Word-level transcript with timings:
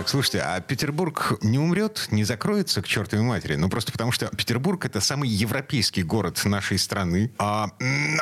Так, 0.00 0.08
слушайте, 0.08 0.40
а 0.40 0.58
Петербург 0.62 1.36
не 1.42 1.58
умрет, 1.58 2.08
не 2.10 2.24
закроется 2.24 2.80
к 2.80 2.88
чертовой 2.88 3.22
матери? 3.22 3.56
Ну, 3.56 3.68
просто 3.68 3.92
потому 3.92 4.12
что 4.12 4.28
Петербург— 4.28 4.82
это 4.86 4.98
самый 4.98 5.28
европейский 5.28 6.02
город 6.02 6.40
нашей 6.46 6.78
страны. 6.78 7.30
А 7.36 7.68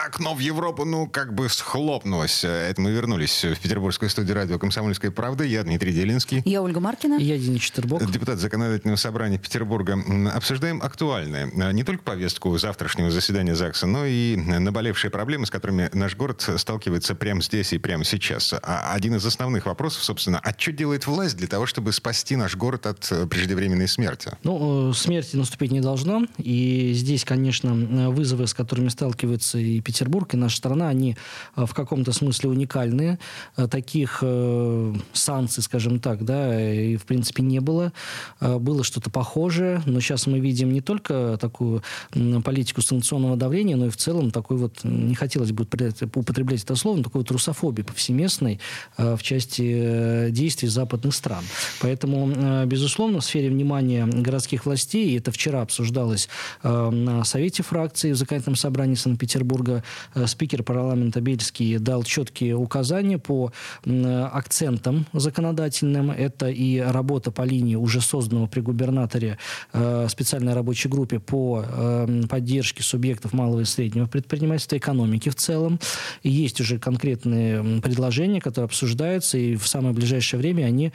окно 0.04 0.34
в 0.34 0.40
Европу, 0.40 0.84
ну, 0.84 1.06
как 1.06 1.34
бы 1.34 1.48
схлопнулось. 1.48 2.42
Это 2.42 2.80
мы 2.80 2.90
вернулись 2.90 3.44
в 3.44 3.60
петербургскую 3.60 4.10
студию 4.10 4.34
радио 4.34 4.58
«Комсомольская 4.58 5.12
правда». 5.12 5.44
Я 5.44 5.62
Дмитрий 5.62 5.92
Делинский. 5.92 6.42
Я 6.44 6.62
Ольга 6.62 6.80
Маркина. 6.80 7.14
Я 7.14 7.38
Денис 7.38 7.60
Четербок. 7.60 8.04
Депутат 8.10 8.40
Законодательного 8.40 8.96
собрания 8.96 9.38
Петербурга. 9.38 9.96
Обсуждаем 10.34 10.82
актуальное. 10.82 11.46
Не 11.72 11.84
только 11.84 12.02
повестку 12.02 12.58
завтрашнего 12.58 13.12
заседания 13.12 13.54
ЗАГСа, 13.54 13.86
но 13.86 14.04
и 14.04 14.34
наболевшие 14.34 15.12
проблемы, 15.12 15.46
с 15.46 15.50
которыми 15.52 15.90
наш 15.92 16.16
город 16.16 16.44
сталкивается 16.56 17.14
прямо 17.14 17.40
здесь 17.40 17.72
и 17.72 17.78
прямо 17.78 18.02
сейчас. 18.02 18.52
А 18.52 18.94
один 18.94 19.14
из 19.14 19.24
основных 19.24 19.66
вопросов, 19.66 20.02
собственно, 20.02 20.40
а 20.40 20.52
что 20.58 20.72
делает 20.72 21.06
власть 21.06 21.36
для 21.36 21.46
того, 21.46 21.67
чтобы 21.68 21.92
спасти 21.92 22.34
наш 22.34 22.56
город 22.56 22.86
от 22.86 23.06
э, 23.12 23.26
преждевременной 23.26 23.86
смерти? 23.86 24.32
Ну, 24.42 24.90
э, 24.90 24.94
смерти 24.94 25.36
наступить 25.36 25.70
не 25.70 25.80
должно. 25.80 26.24
И 26.38 26.92
здесь, 26.94 27.24
конечно, 27.24 28.10
вызовы, 28.10 28.46
с 28.46 28.54
которыми 28.54 28.88
сталкивается 28.88 29.58
и 29.58 29.80
Петербург, 29.80 30.32
и 30.34 30.36
наша 30.36 30.56
страна, 30.56 30.88
они 30.88 31.16
э, 31.56 31.66
в 31.66 31.74
каком-то 31.74 32.12
смысле 32.12 32.50
уникальные. 32.50 33.18
Таких 33.70 34.22
санкций, 35.12 35.62
скажем 35.62 36.00
так, 36.00 36.24
да, 36.24 36.72
и 36.72 36.96
в 36.96 37.04
принципе 37.04 37.42
не 37.42 37.60
было. 37.60 37.92
Было 38.40 38.82
что-то 38.82 39.10
похожее, 39.10 39.82
но 39.84 40.00
сейчас 40.00 40.26
мы 40.26 40.40
видим 40.40 40.72
не 40.72 40.80
только 40.80 41.36
такую 41.40 41.82
политику 42.44 42.80
санкционного 42.80 43.36
давления, 43.36 43.76
но 43.76 43.86
и 43.86 43.90
в 43.90 43.96
целом 43.96 44.30
такой 44.30 44.56
вот, 44.56 44.84
не 44.84 45.14
хотелось 45.14 45.52
бы 45.52 45.66
употреблять 46.14 46.62
это 46.62 46.76
слово, 46.76 46.98
но 46.98 47.02
такой 47.02 47.20
вот 47.20 47.30
русофобии 47.30 47.82
повсеместной 47.82 48.60
в 48.96 49.20
части 49.22 50.30
действий 50.30 50.68
западных 50.68 51.14
стран. 51.14 51.44
Поэтому, 51.80 52.30
э, 52.30 52.66
безусловно, 52.66 53.20
в 53.20 53.24
сфере 53.24 53.50
внимания 53.50 54.06
городских 54.06 54.66
властей, 54.66 55.10
и 55.10 55.18
это 55.18 55.30
вчера 55.30 55.62
обсуждалось 55.62 56.28
э, 56.62 56.90
на 56.90 57.24
Совете 57.24 57.62
фракции 57.62 58.12
в 58.12 58.16
Законодательном 58.16 58.56
собрании 58.56 58.94
Санкт-Петербурга, 58.94 59.82
э, 60.14 60.26
спикер 60.26 60.62
парламента 60.62 61.20
Бельский 61.20 61.78
дал 61.78 62.02
четкие 62.02 62.56
указания 62.56 63.18
по 63.18 63.52
акцентам 63.84 65.06
законодательным. 65.12 66.10
Это 66.10 66.48
и 66.48 66.78
работа 66.78 67.30
по 67.30 67.42
линии 67.42 67.74
уже 67.76 68.00
созданного 68.00 68.46
при 68.46 68.60
губернаторе 68.60 69.38
специальной 70.08 70.54
рабочей 70.54 70.88
группе 70.88 71.18
по 71.20 71.64
поддержке 72.28 72.82
субъектов 72.82 73.32
малого 73.32 73.60
и 73.60 73.64
среднего 73.64 74.06
предпринимательства, 74.06 74.76
экономики 74.76 75.28
в 75.28 75.34
целом. 75.34 75.78
И 76.22 76.30
есть 76.30 76.60
уже 76.60 76.78
конкретные 76.78 77.80
предложения, 77.80 78.40
которые 78.40 78.66
обсуждаются, 78.66 79.38
и 79.38 79.56
в 79.56 79.66
самое 79.66 79.94
ближайшее 79.94 80.40
время 80.40 80.64
они 80.64 80.92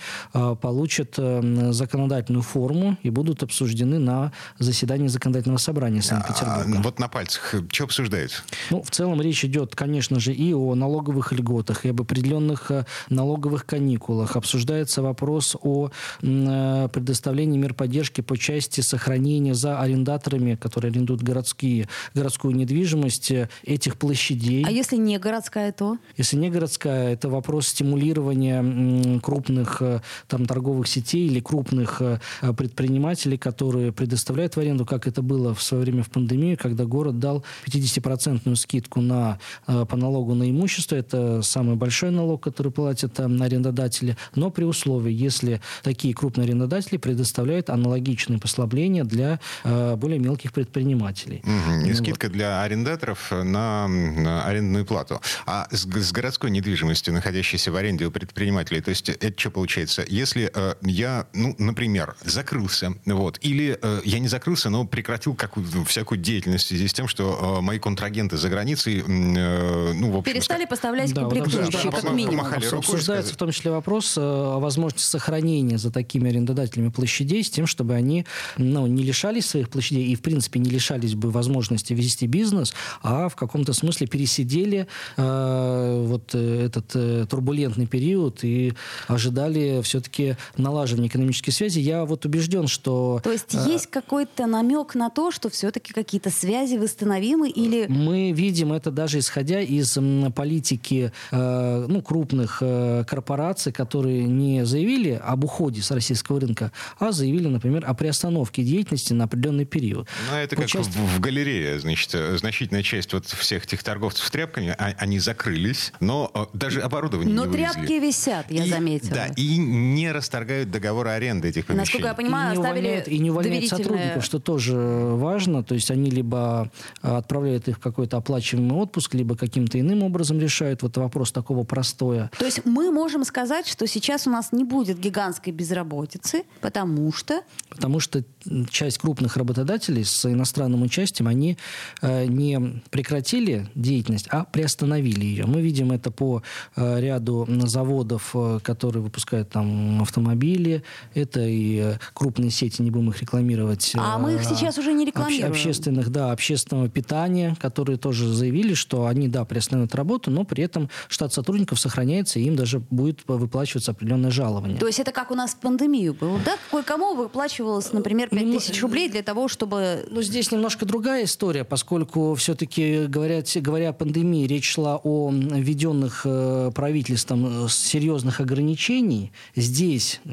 получат 0.56 1.16
э, 1.18 1.72
законодательную 1.72 2.44
форму 2.44 2.98
и 3.04 3.10
будут 3.10 3.44
обсуждены 3.44 4.00
на 4.00 4.32
заседании 4.60 5.08
законодательного 5.08 5.58
собрания 5.58 6.02
Санкт-Петербурга. 6.02 6.80
А, 6.80 6.82
вот 6.82 7.00
на 7.00 7.08
пальцах 7.08 7.56
что 7.72 7.84
обсуждается? 7.86 8.44
Ну, 8.70 8.82
в 8.82 8.90
целом 8.92 9.22
речь 9.22 9.44
идет, 9.46 9.76
конечно 9.76 10.20
же, 10.20 10.34
и 10.34 10.54
о 10.54 10.76
налоговых 10.76 11.32
льготах, 11.32 11.86
и 11.86 11.90
об 11.90 12.02
определенных 12.02 12.72
э, 12.72 12.86
налоговых 13.10 13.66
каникулах. 13.66 14.36
Обсуждается 14.36 15.02
вопрос 15.02 15.56
о 15.62 15.90
э, 16.22 16.90
предоставлении 16.92 17.58
мер 17.58 17.74
поддержки 17.74 18.22
по 18.22 18.38
части 18.38 18.82
сохранения 18.82 19.54
за 19.54 19.80
арендаторами, 19.80 20.56
которые 20.56 20.92
арендуют 20.92 21.24
городские, 21.24 21.88
городскую 22.14 22.56
недвижимость, 22.56 23.32
этих 23.64 23.98
площадей. 23.98 24.64
А 24.66 24.72
если 24.72 24.98
не 24.98 25.18
городская, 25.18 25.72
то? 25.72 25.98
Если 26.18 26.38
не 26.38 26.50
городская, 26.50 27.14
это 27.14 27.30
вопрос 27.30 27.68
стимулирования 27.68 29.20
крупных 29.22 29.82
там, 30.28 30.43
торговых 30.46 30.88
сетей 30.88 31.28
или 31.28 31.40
крупных 31.40 32.02
э, 32.02 32.20
предпринимателей, 32.58 33.38
которые 33.38 33.92
предоставляют 33.92 34.56
в 34.56 34.60
аренду, 34.60 34.86
как 34.86 35.08
это 35.08 35.22
было 35.22 35.54
в 35.54 35.62
свое 35.62 35.84
время 35.84 36.04
в 36.04 36.10
пандемию, 36.10 36.58
когда 36.58 36.86
город 36.86 37.20
дал 37.20 37.44
50% 37.66 38.56
скидку 38.56 39.02
на, 39.02 39.40
э, 39.68 39.86
по 39.86 39.98
налогу 39.98 40.34
на 40.36 40.50
имущество. 40.50 40.96
Это 40.96 41.42
самый 41.42 41.76
большой 41.76 42.12
налог, 42.12 42.42
который 42.42 42.72
платят 42.72 43.14
там, 43.14 43.42
арендодатели. 43.42 44.18
Но 44.36 44.50
при 44.50 44.64
условии, 44.64 45.12
если 45.12 45.62
такие 45.84 46.14
крупные 46.14 46.46
арендодатели 46.46 46.98
предоставляют 46.98 47.70
аналогичные 47.70 48.40
послабления 48.40 49.04
для 49.04 49.40
э, 49.64 49.96
более 49.96 50.20
мелких 50.20 50.54
предпринимателей. 50.54 51.44
Угу. 51.44 51.86
И 51.86 51.90
ну, 51.90 51.96
скидка 51.96 52.28
вот. 52.28 52.34
для 52.34 52.64
арендаторов 52.64 53.32
на, 53.32 53.88
на 53.88 54.46
арендную 54.46 54.86
плату. 54.86 55.22
А 55.46 55.68
с, 55.72 55.86
с 55.86 56.12
городской 56.12 56.52
недвижимостью, 56.52 57.14
находящейся 57.14 57.72
в 57.72 57.76
аренде 57.76 58.06
у 58.06 58.12
предпринимателей, 58.12 58.82
то 58.82 58.90
есть 58.90 59.10
это 59.10 59.40
что 59.40 59.52
получается? 59.52 60.04
если 60.08 60.33
э, 60.36 60.76
я, 60.82 61.28
ну, 61.34 61.56
например, 61.58 62.16
закрылся, 62.24 62.94
вот, 63.06 63.40
или 63.42 63.78
э, 63.82 64.02
я 64.04 64.20
не 64.20 64.28
закрылся, 64.28 64.70
но 64.70 64.86
прекратил 64.86 65.36
какую 65.36 65.66
всякую 65.86 66.20
деятельность 66.20 66.66
в 66.66 66.68
связи 66.68 66.88
с 66.88 66.94
тем, 66.94 67.08
что 67.08 67.58
э, 67.60 67.62
мои 67.62 67.80
контрагенты 67.80 68.38
за 68.38 68.50
границей, 68.50 69.00
э, 69.00 69.94
ну, 69.94 70.12
в 70.12 70.18
общем... 70.18 70.34
Перестали 70.34 70.66
поставлять 70.66 71.14
да, 71.14 71.22
комплектующие, 71.22 71.92
вот, 71.92 72.02
как 72.02 72.12
минимум. 72.14 72.46
Обсуждается 72.46 73.34
в 73.34 73.38
том 73.38 73.52
числе 73.52 73.72
вопрос 73.72 74.18
э, 74.18 74.22
о 74.22 74.60
возможности 74.60 75.06
сохранения 75.06 75.78
за 75.78 75.92
такими 75.92 76.30
арендодателями 76.30 76.90
площадей 76.90 77.44
с 77.44 77.50
тем, 77.50 77.68
чтобы 77.68 77.94
они 77.94 78.26
ну, 78.58 78.88
не 78.88 79.04
лишались 79.04 79.46
своих 79.46 79.70
площадей 79.70 80.08
и, 80.08 80.16
в 80.16 80.22
принципе, 80.22 80.60
не 80.60 80.70
лишались 80.70 81.16
бы 81.16 81.32
возможности 81.32 81.94
вести 81.94 82.28
бизнес, 82.28 82.74
а 83.02 83.30
в 83.30 83.36
каком-то 83.36 83.74
смысле 83.74 84.08
пересидели 84.08 84.88
э, 85.18 86.06
вот 86.08 86.32
э, 86.34 86.66
этот 86.66 86.92
э, 86.96 87.26
турбулентный 87.30 87.88
период 87.88 88.44
и 88.44 88.74
ожидали 89.08 89.82
все-таки 89.84 90.23
все-таки 90.24 90.38
налаживание 90.58 91.08
экономической 91.08 91.52
связи. 91.52 91.80
Я 91.80 92.06
вот 92.06 92.26
убежден, 92.26 92.68
что... 92.68 93.20
То 93.24 93.32
есть 93.32 93.54
э, 93.54 93.70
есть 93.70 93.88
какой-то 93.88 94.48
намек 94.48 94.96
на 94.96 95.10
то, 95.10 95.32
что 95.32 95.50
все-таки 95.50 95.94
какие-то 95.94 96.30
связи 96.30 96.76
восстановимы 96.76 97.50
или... 97.50 97.86
Мы 97.88 98.32
видим 98.32 98.74
это 98.74 98.92
даже 98.92 99.20
исходя 99.20 99.62
из 99.62 99.98
политики 100.36 101.12
э, 101.32 101.86
ну, 101.88 102.02
крупных 102.02 102.60
э, 102.62 103.04
корпораций, 103.08 103.72
которые 103.72 104.24
не 104.24 104.66
заявили 104.66 105.22
об 105.24 105.44
уходе 105.44 105.82
с 105.82 105.92
российского 105.92 106.40
рынка, 106.40 106.72
а 107.00 107.12
заявили, 107.12 107.48
например, 107.48 107.84
о 107.86 107.94
приостановке 107.94 108.64
деятельности 108.64 109.14
на 109.14 109.26
определенный 109.26 109.66
период. 109.66 110.08
Ну, 110.32 110.38
это 110.38 110.56
как 110.56 110.68
части... 110.68 110.92
в, 110.96 111.20
галерее, 111.20 111.80
значит, 111.80 112.16
значительная 112.40 112.84
часть 112.84 113.14
вот 113.14 113.26
всех 113.26 113.66
этих 113.66 113.84
торговцев 113.84 114.26
с 114.26 114.32
тряпками, 114.32 114.76
а, 114.78 114.94
они 114.98 115.20
закрылись, 115.20 115.94
но 116.00 116.50
даже 116.54 116.82
оборудование 116.82 117.34
но 117.34 117.46
не 117.46 117.52
вывезли. 117.52 117.74
тряпки 117.74 117.94
висят, 117.94 118.46
я 118.50 118.66
и, 118.66 118.70
заметила. 118.70 119.16
Да, 119.16 119.28
и 119.36 119.58
не 119.58 120.13
расторгают 120.14 120.72
договор 120.72 121.08
аренды 121.08 121.50
этих 121.50 121.66
помещений. 121.66 121.84
Насколько 121.84 122.08
я 122.08 122.14
понимаю, 122.14 122.54
и 122.54 122.58
не 122.58 122.60
увольняют, 122.60 123.08
и 123.08 123.20
не 123.20 123.32
увольняют 123.32 123.68
сотрудников, 123.68 124.24
что 124.24 124.40
тоже 124.40 124.76
важно. 124.76 125.64
То 125.64 125.76
есть 125.76 125.92
они 125.92 126.10
либо 126.10 126.72
а, 127.02 127.18
отправляют 127.18 127.68
их 127.68 127.78
в 127.78 127.80
какой-то 127.80 128.18
оплачиваемый 128.18 128.78
отпуск, 128.78 129.14
либо 129.14 129.36
каким-то 129.36 129.80
иным 129.80 130.04
образом 130.04 130.40
решают. 130.40 130.82
Вот 130.82 130.98
вопрос 130.98 131.32
такого 131.32 131.64
простоя. 131.64 132.32
То 132.38 132.46
есть 132.46 132.66
мы 132.66 132.92
можем 132.92 133.26
сказать, 133.26 133.68
что 133.68 133.88
сейчас 133.88 134.28
у 134.28 134.30
нас 134.30 134.52
не 134.52 134.64
будет 134.64 135.00
гигантской 135.00 135.54
безработицы, 135.54 136.44
потому 136.62 137.12
что... 137.12 137.42
Потому 137.70 138.00
что 138.00 138.24
часть 138.70 139.00
крупных 139.00 139.38
работодателей 139.38 140.04
с 140.04 140.26
иностранным 140.26 140.84
участием, 140.84 141.28
они 141.28 141.58
э, 142.02 142.26
не 142.26 142.82
прекратили 142.90 143.70
деятельность, 143.76 144.28
а 144.30 144.46
приостановили 144.46 145.26
ее. 145.26 145.46
Мы 145.46 145.62
видим 145.62 145.92
это 145.92 146.12
по 146.12 146.44
э, 146.76 147.00
ряду 147.00 147.48
заводов, 147.66 148.32
э, 148.34 148.60
которые 148.62 149.04
выпускают 149.04 149.50
там 149.50 149.93
автомобили, 150.02 150.84
это 151.14 151.42
и 151.42 151.80
э, 151.80 151.98
крупные 152.14 152.50
сети, 152.50 152.82
не 152.82 152.92
будем 152.92 153.10
их 153.10 153.22
рекламировать. 153.22 153.94
А 153.96 154.18
мы 154.18 154.36
их 154.36 154.42
э, 154.42 154.56
сейчас 154.56 154.78
уже 154.78 154.94
не 154.94 155.06
рекламируем. 155.06 155.52
Общественных, 155.52 156.10
да, 156.10 156.32
общественного 156.32 156.90
питания, 156.90 157.56
которые 157.60 157.98
тоже 157.98 158.32
заявили, 158.34 158.74
что 158.74 159.06
они, 159.08 159.28
да, 159.28 159.46
приостановят 159.46 159.96
работу, 159.96 160.32
но 160.32 160.44
при 160.44 160.64
этом 160.64 160.90
штат 161.08 161.34
сотрудников 161.34 161.80
сохраняется, 161.80 162.40
и 162.40 162.44
им 162.44 162.56
даже 162.56 162.80
будет 162.80 163.22
выплачиваться 163.28 163.92
определенное 163.92 164.32
жалование. 164.32 164.78
То 164.78 164.88
есть 164.88 165.00
это 165.00 165.12
как 165.12 165.32
у 165.32 165.36
нас 165.36 165.52
в 165.52 165.58
пандемию 165.58 166.14
было, 166.14 166.40
да? 166.46 166.56
Кое-кому 166.72 167.16
выплачивалось, 167.16 167.92
например, 167.94 168.30
5 168.30 168.44
ну, 168.44 168.54
тысяч 168.54 168.82
рублей 168.82 169.10
для 169.10 169.24
того, 169.24 169.48
чтобы... 169.48 170.06
Ну, 170.10 170.22
здесь 170.22 170.52
немножко 170.52 170.86
другая 170.86 171.26
история, 171.26 171.64
поскольку 171.64 172.36
все-таки, 172.36 173.06
говоря, 173.08 173.44
говоря 173.56 173.90
о 173.90 173.94
пандемии, 173.94 174.48
речь 174.48 174.70
шла 174.70 175.00
о 175.04 175.32
введенных 175.32 176.22
э, 176.26 176.72
правительством 176.74 177.70
серьезных 177.70 178.40
ограничений. 178.40 179.32
Здесь, 179.56 179.83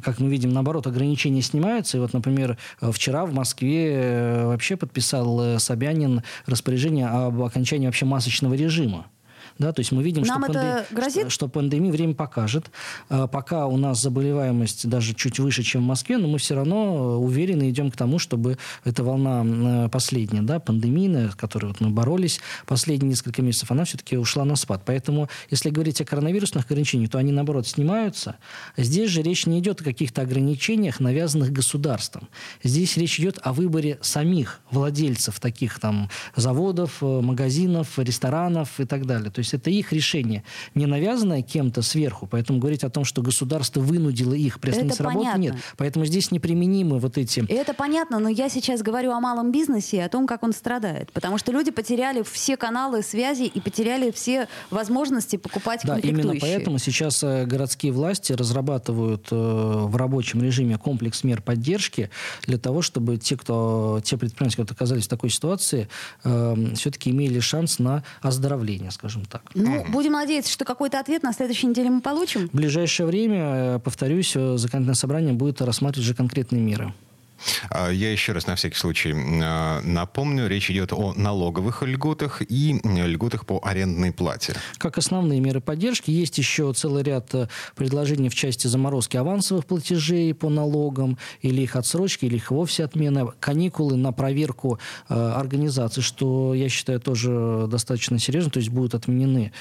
как 0.02 0.19
мы 0.20 0.29
видим, 0.29 0.52
наоборот, 0.52 0.87
ограничения 0.87 1.43
снимаются. 1.43 1.97
И 1.97 2.00
вот, 2.00 2.12
например, 2.12 2.58
вчера 2.81 3.25
в 3.26 3.32
Москве 3.32 3.93
э, 3.94 4.47
вообще 4.47 4.76
подписал 4.76 5.41
э, 5.41 5.58
Собянин 5.58 6.23
распоряжение 6.47 7.06
об 7.06 7.43
окончании 7.43 7.87
вообще 7.87 8.05
масочного 8.05 8.55
режима 8.55 9.06
Да, 9.61 9.75
то 9.75 9.81
есть 9.81 9.93
мы 9.93 10.03
видим, 10.03 10.23
Нам 10.23 10.43
что, 10.43 10.53
это 10.53 10.61
панде... 10.61 10.87
грозит? 10.91 11.31
что, 11.31 11.47
пандемия 11.47 11.93
время 11.93 12.15
покажет. 12.15 12.71
А, 13.11 13.27
пока 13.27 13.67
у 13.67 13.77
нас 13.77 14.01
заболеваемость 14.01 14.89
даже 14.89 15.12
чуть 15.12 15.39
выше, 15.39 15.62
чем 15.62 15.83
в 15.83 15.85
Москве, 15.85 16.17
но 16.17 16.29
мы 16.29 16.39
все 16.39 16.55
равно 16.55 17.21
уверенно 17.21 17.69
идем 17.69 17.91
к 17.91 17.97
тому, 17.97 18.19
чтобы 18.19 18.57
эта 18.85 19.05
волна 19.05 19.91
последняя, 19.91 20.41
да, 20.41 20.61
пандемийная, 20.61 21.29
с 21.29 21.35
которой 21.35 21.67
вот 21.67 21.81
мы 21.81 21.91
боролись 21.91 22.41
последние 22.67 23.11
несколько 23.11 23.43
месяцев, 23.43 23.71
она 23.71 23.85
все-таки 23.85 24.17
ушла 24.17 24.47
на 24.47 24.57
спад. 24.57 24.81
Поэтому, 24.87 25.29
если 25.51 25.69
говорить 25.69 26.01
о 26.01 26.06
коронавирусных 26.06 26.65
ограничениях, 26.65 27.11
то 27.11 27.19
они, 27.19 27.31
наоборот, 27.31 27.67
снимаются. 27.67 28.37
Здесь 28.79 29.11
же 29.11 29.21
речь 29.21 29.45
не 29.45 29.59
идет 29.59 29.83
о 29.83 29.85
каких-то 29.85 30.23
ограничениях, 30.23 31.01
навязанных 31.01 31.53
государством. 31.53 32.29
Здесь 32.65 32.97
речь 32.97 33.21
идет 33.21 33.39
о 33.43 33.53
выборе 33.53 33.99
самих 34.01 34.61
владельцев 34.71 35.39
таких 35.39 35.79
там 35.81 36.09
заводов, 36.35 37.03
э, 37.03 37.21
магазинов, 37.21 37.99
ресторанов 37.99 38.81
и 38.81 38.87
так 38.87 39.05
далее. 39.05 39.31
То 39.31 39.41
есть 39.41 39.50
это 39.55 39.70
их 39.70 39.93
решение, 39.93 40.44
не 40.75 40.87
навязанное 40.87 41.43
кем-то 41.43 41.82
сверху. 41.82 42.26
Поэтому 42.26 42.58
говорить 42.58 42.85
о 42.85 42.91
том, 42.91 43.05
что 43.05 43.23
государство 43.23 43.81
вынудило 43.81 44.35
их 44.35 44.61
приостановить 44.61 44.94
это 44.94 45.05
работу, 45.05 45.26
понятно. 45.32 45.41
нет. 45.41 45.56
Поэтому 45.76 46.05
здесь 46.05 46.31
неприменимы 46.31 46.99
вот 46.99 47.19
эти... 47.19 47.44
Это 47.49 47.75
понятно, 47.75 48.19
но 48.19 48.29
я 48.29 48.49
сейчас 48.49 48.82
говорю 48.82 49.12
о 49.12 49.20
малом 49.20 49.52
бизнесе 49.52 49.99
и 49.99 50.00
о 50.00 50.08
том, 50.08 50.26
как 50.26 50.43
он 50.43 50.52
страдает. 50.52 51.12
Потому 51.12 51.38
что 51.38 51.52
люди 51.52 51.70
потеряли 51.70 52.23
все 52.23 52.56
каналы 52.56 53.02
связи 53.02 53.44
и 53.44 53.61
потеряли 53.61 54.11
все 54.11 54.49
возможности 54.70 55.37
покупать 55.37 55.82
Да, 55.85 55.99
именно 55.99 56.35
поэтому 56.41 56.79
сейчас 56.79 57.23
э, 57.23 57.46
городские 57.46 57.93
власти 57.93 58.32
разрабатывают 58.32 59.29
э, 59.31 59.35
в 59.35 59.96
рабочем 59.96 60.43
режиме 60.43 60.79
комплекс 60.79 61.25
мер 61.25 61.43
поддержки 61.43 62.11
для 62.43 62.58
того, 62.58 62.82
чтобы 62.82 63.17
те, 63.17 63.37
кто, 63.37 64.00
те 64.05 64.17
предприниматели, 64.17 64.62
которые 64.62 64.76
оказались 64.76 65.06
в 65.06 65.08
такой 65.08 65.31
ситуации, 65.31 65.88
э, 66.25 66.75
все-таки 66.75 67.11
имели 67.11 67.41
шанс 67.41 67.79
на 67.79 68.05
оздоровление, 68.20 68.91
скажем 68.91 69.25
так. 69.25 69.40
Ну, 69.55 69.85
будем 69.89 70.13
надеяться, 70.13 70.53
что 70.53 70.65
какой-то 70.65 70.99
ответ 71.01 71.23
на 71.23 71.33
следующей 71.33 71.67
неделе 71.67 71.91
мы 71.91 72.01
получим. 72.01 72.49
В 72.49 72.57
ближайшее 72.57 73.07
время, 73.07 73.39
э, 73.39 73.79
повторюсь, 73.79 74.33
э, 74.37 74.57
законодательное 74.57 74.95
собрание 74.95 75.33
будет 75.33 75.61
рассматривать 75.61 76.07
уже 76.07 76.15
конкретные 76.15 76.63
меры. 76.63 76.93
А, 77.71 77.91
Я 77.91 78.13
еще 78.13 78.33
раз 78.33 78.47
на 78.47 78.57
всякий 78.57 78.77
случай 78.77 79.15
а, 79.15 79.81
напомню, 79.83 80.47
речь 80.47 80.71
идет 80.71 80.93
о 80.93 81.15
налоговых 81.15 81.83
льготах 81.83 82.43
и 82.43 82.81
льготах 82.85 83.47
по 83.47 83.61
арендной 83.63 84.13
плате. 84.13 84.55
Как 84.79 84.99
основные 84.99 85.41
меры 85.41 85.61
поддержки, 85.61 86.11
есть 86.11 86.39
еще 86.39 86.73
целый 86.73 87.03
ряд 87.03 87.35
э, 87.35 87.49
предложений 87.75 88.29
в 88.29 88.35
части 88.35 88.67
заморозки 88.67 89.17
авансовых 89.17 89.67
платежей 89.67 90.35
по 90.35 90.49
налогам, 90.49 91.19
или 91.41 91.63
их 91.63 91.77
отсрочки, 91.77 92.27
или 92.27 92.37
их 92.37 92.51
вовсе 92.51 92.85
отмена, 92.85 93.33
каникулы 93.41 93.97
на 93.97 94.13
проверку 94.13 94.79
э, 95.09 95.15
организаций, 95.15 96.03
что 96.03 96.55
я 96.55 96.69
считаю 96.69 97.01
тоже 97.01 97.67
достаточно 97.69 98.19
серьезно, 98.19 98.51
то 98.51 98.59
есть 98.59 98.71
будут 98.71 98.95
отменены, 98.95 99.53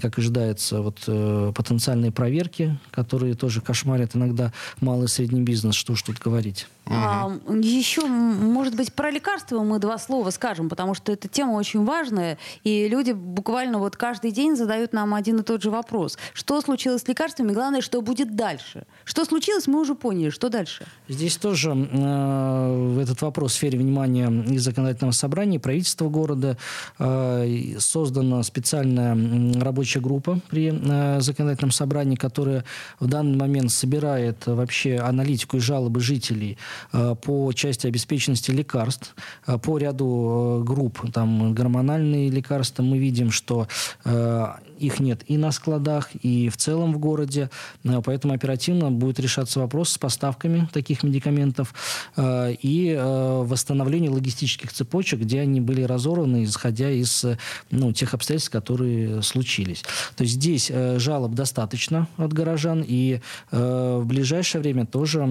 как 0.00 0.18
ожидается, 0.18 0.82
вот, 0.82 1.02
э, 1.06 1.52
потенциальные 1.54 2.12
проверки, 2.12 2.78
которые 2.90 3.34
тоже 3.34 3.60
кошмарят 3.60 4.16
иногда 4.16 4.52
малый 4.80 5.06
и 5.06 5.08
средний 5.08 5.42
бизнес, 5.42 5.74
что 5.74 5.92
уж 5.92 6.02
тут 6.02 6.18
говорить. 6.18 6.66
А, 7.12 7.30
еще, 7.54 8.06
может 8.06 8.74
быть, 8.74 8.92
про 8.92 9.10
лекарства 9.10 9.62
мы 9.62 9.78
два 9.78 9.98
слова 9.98 10.30
скажем, 10.30 10.68
потому 10.68 10.94
что 10.94 11.12
эта 11.12 11.28
тема 11.28 11.52
очень 11.52 11.84
важная, 11.84 12.38
и 12.64 12.88
люди 12.88 13.12
буквально 13.12 13.78
вот 13.78 13.96
каждый 13.96 14.32
день 14.32 14.56
задают 14.56 14.92
нам 14.92 15.14
один 15.14 15.40
и 15.40 15.42
тот 15.42 15.62
же 15.62 15.70
вопрос. 15.70 16.18
Что 16.32 16.60
случилось 16.60 17.02
с 17.02 17.08
лекарствами? 17.08 17.52
Главное, 17.52 17.80
что 17.80 18.00
будет 18.00 18.34
дальше? 18.36 18.84
Что 19.04 19.24
случилось, 19.24 19.66
мы 19.66 19.80
уже 19.80 19.94
поняли. 19.94 20.30
Что 20.30 20.48
дальше? 20.48 20.86
Здесь 21.08 21.36
тоже 21.36 21.70
э, 21.70 22.98
этот 23.02 23.20
вопрос 23.22 23.52
в 23.52 23.54
сфере 23.56 23.78
внимания 23.78 24.30
и 24.50 24.58
законодательного 24.58 25.12
собрания, 25.12 25.56
и 25.56 25.60
правительства 25.60 26.08
города. 26.08 26.56
Э, 26.98 27.46
создана 27.78 28.42
специальная 28.42 29.16
рабочая 29.60 30.00
группа 30.00 30.40
при 30.48 30.72
э, 30.72 31.20
законодательном 31.20 31.72
собрании, 31.72 32.16
которая 32.16 32.64
в 33.00 33.06
данный 33.06 33.36
момент 33.36 33.70
собирает 33.70 34.46
вообще 34.46 34.98
аналитику 34.98 35.56
и 35.56 35.60
жалобы 35.60 36.00
жителей 36.00 36.58
э, 36.92 37.01
по 37.14 37.52
части 37.52 37.86
обеспеченности 37.86 38.50
лекарств, 38.50 39.14
э, 39.46 39.58
по 39.58 39.78
ряду 39.78 40.60
э, 40.60 40.64
групп, 40.64 41.10
там 41.12 41.54
гормональные 41.54 42.30
лекарства, 42.30 42.82
мы 42.82 42.98
видим, 42.98 43.30
что 43.30 43.68
э, 44.04 44.46
их 44.82 45.00
нет 45.00 45.22
и 45.26 45.36
на 45.36 45.52
складах, 45.52 46.10
и 46.22 46.48
в 46.48 46.56
целом 46.56 46.92
в 46.92 46.98
городе, 46.98 47.50
Э, 47.84 48.00
поэтому 48.04 48.34
оперативно 48.34 48.90
будет 48.90 49.20
решаться 49.20 49.60
вопрос 49.60 49.90
с 49.90 49.98
поставками 49.98 50.68
таких 50.72 51.02
медикаментов 51.02 51.74
э, 52.16 52.54
и 52.60 52.94
э, 52.96 53.42
восстановление 53.44 54.10
логистических 54.10 54.72
цепочек, 54.72 55.20
где 55.20 55.40
они 55.40 55.60
были 55.60 55.82
разорваны, 55.82 56.44
исходя 56.44 56.90
из 56.90 57.24
ну, 57.70 57.92
тех 57.92 58.14
обстоятельств, 58.14 58.50
которые 58.50 59.22
случились. 59.22 59.82
То 60.16 60.24
есть 60.24 60.34
здесь 60.34 60.70
жалоб 60.96 61.32
достаточно 61.32 62.08
от 62.16 62.32
горожан, 62.32 62.84
и 62.86 63.20
в 63.50 64.02
ближайшее 64.04 64.62
время 64.62 64.86
тоже 64.86 65.22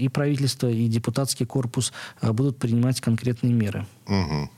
и 0.00 0.08
правительство, 0.08 0.68
и 0.68 0.86
депутатский 0.86 1.46
корпус 1.46 1.92
будут 2.22 2.58
принимать 2.58 3.00
конкретные 3.00 3.52
меры. 3.52 3.86
Мгм. 4.06 4.50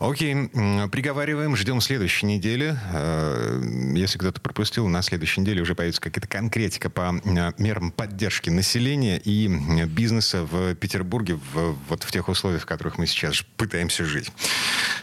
Окей, 0.00 0.48
приговариваем, 0.90 1.56
ждем 1.56 1.80
следующей 1.80 2.26
недели. 2.26 2.76
Э, 2.92 3.62
Если 3.94 4.18
кто-то 4.18 4.40
пропустил, 4.40 4.88
на 4.88 5.02
следующей 5.02 5.40
неделе 5.42 5.62
уже 5.62 5.74
появится 5.74 6.00
какая-то 6.00 6.26
конкретика 6.28 6.90
по 6.90 7.12
мерам 7.58 7.92
поддержки 7.92 8.50
населения 8.50 9.18
и 9.18 9.48
бизнеса 9.86 10.42
в 10.44 10.74
Петербурге, 10.74 11.38
в, 11.52 11.76
вот 11.88 12.02
в 12.02 12.10
тех 12.10 12.28
условиях, 12.28 12.62
в 12.62 12.66
которых 12.66 12.98
мы 12.98 13.06
сейчас 13.06 13.42
пытаемся 13.56 14.04
жить. 14.04 14.30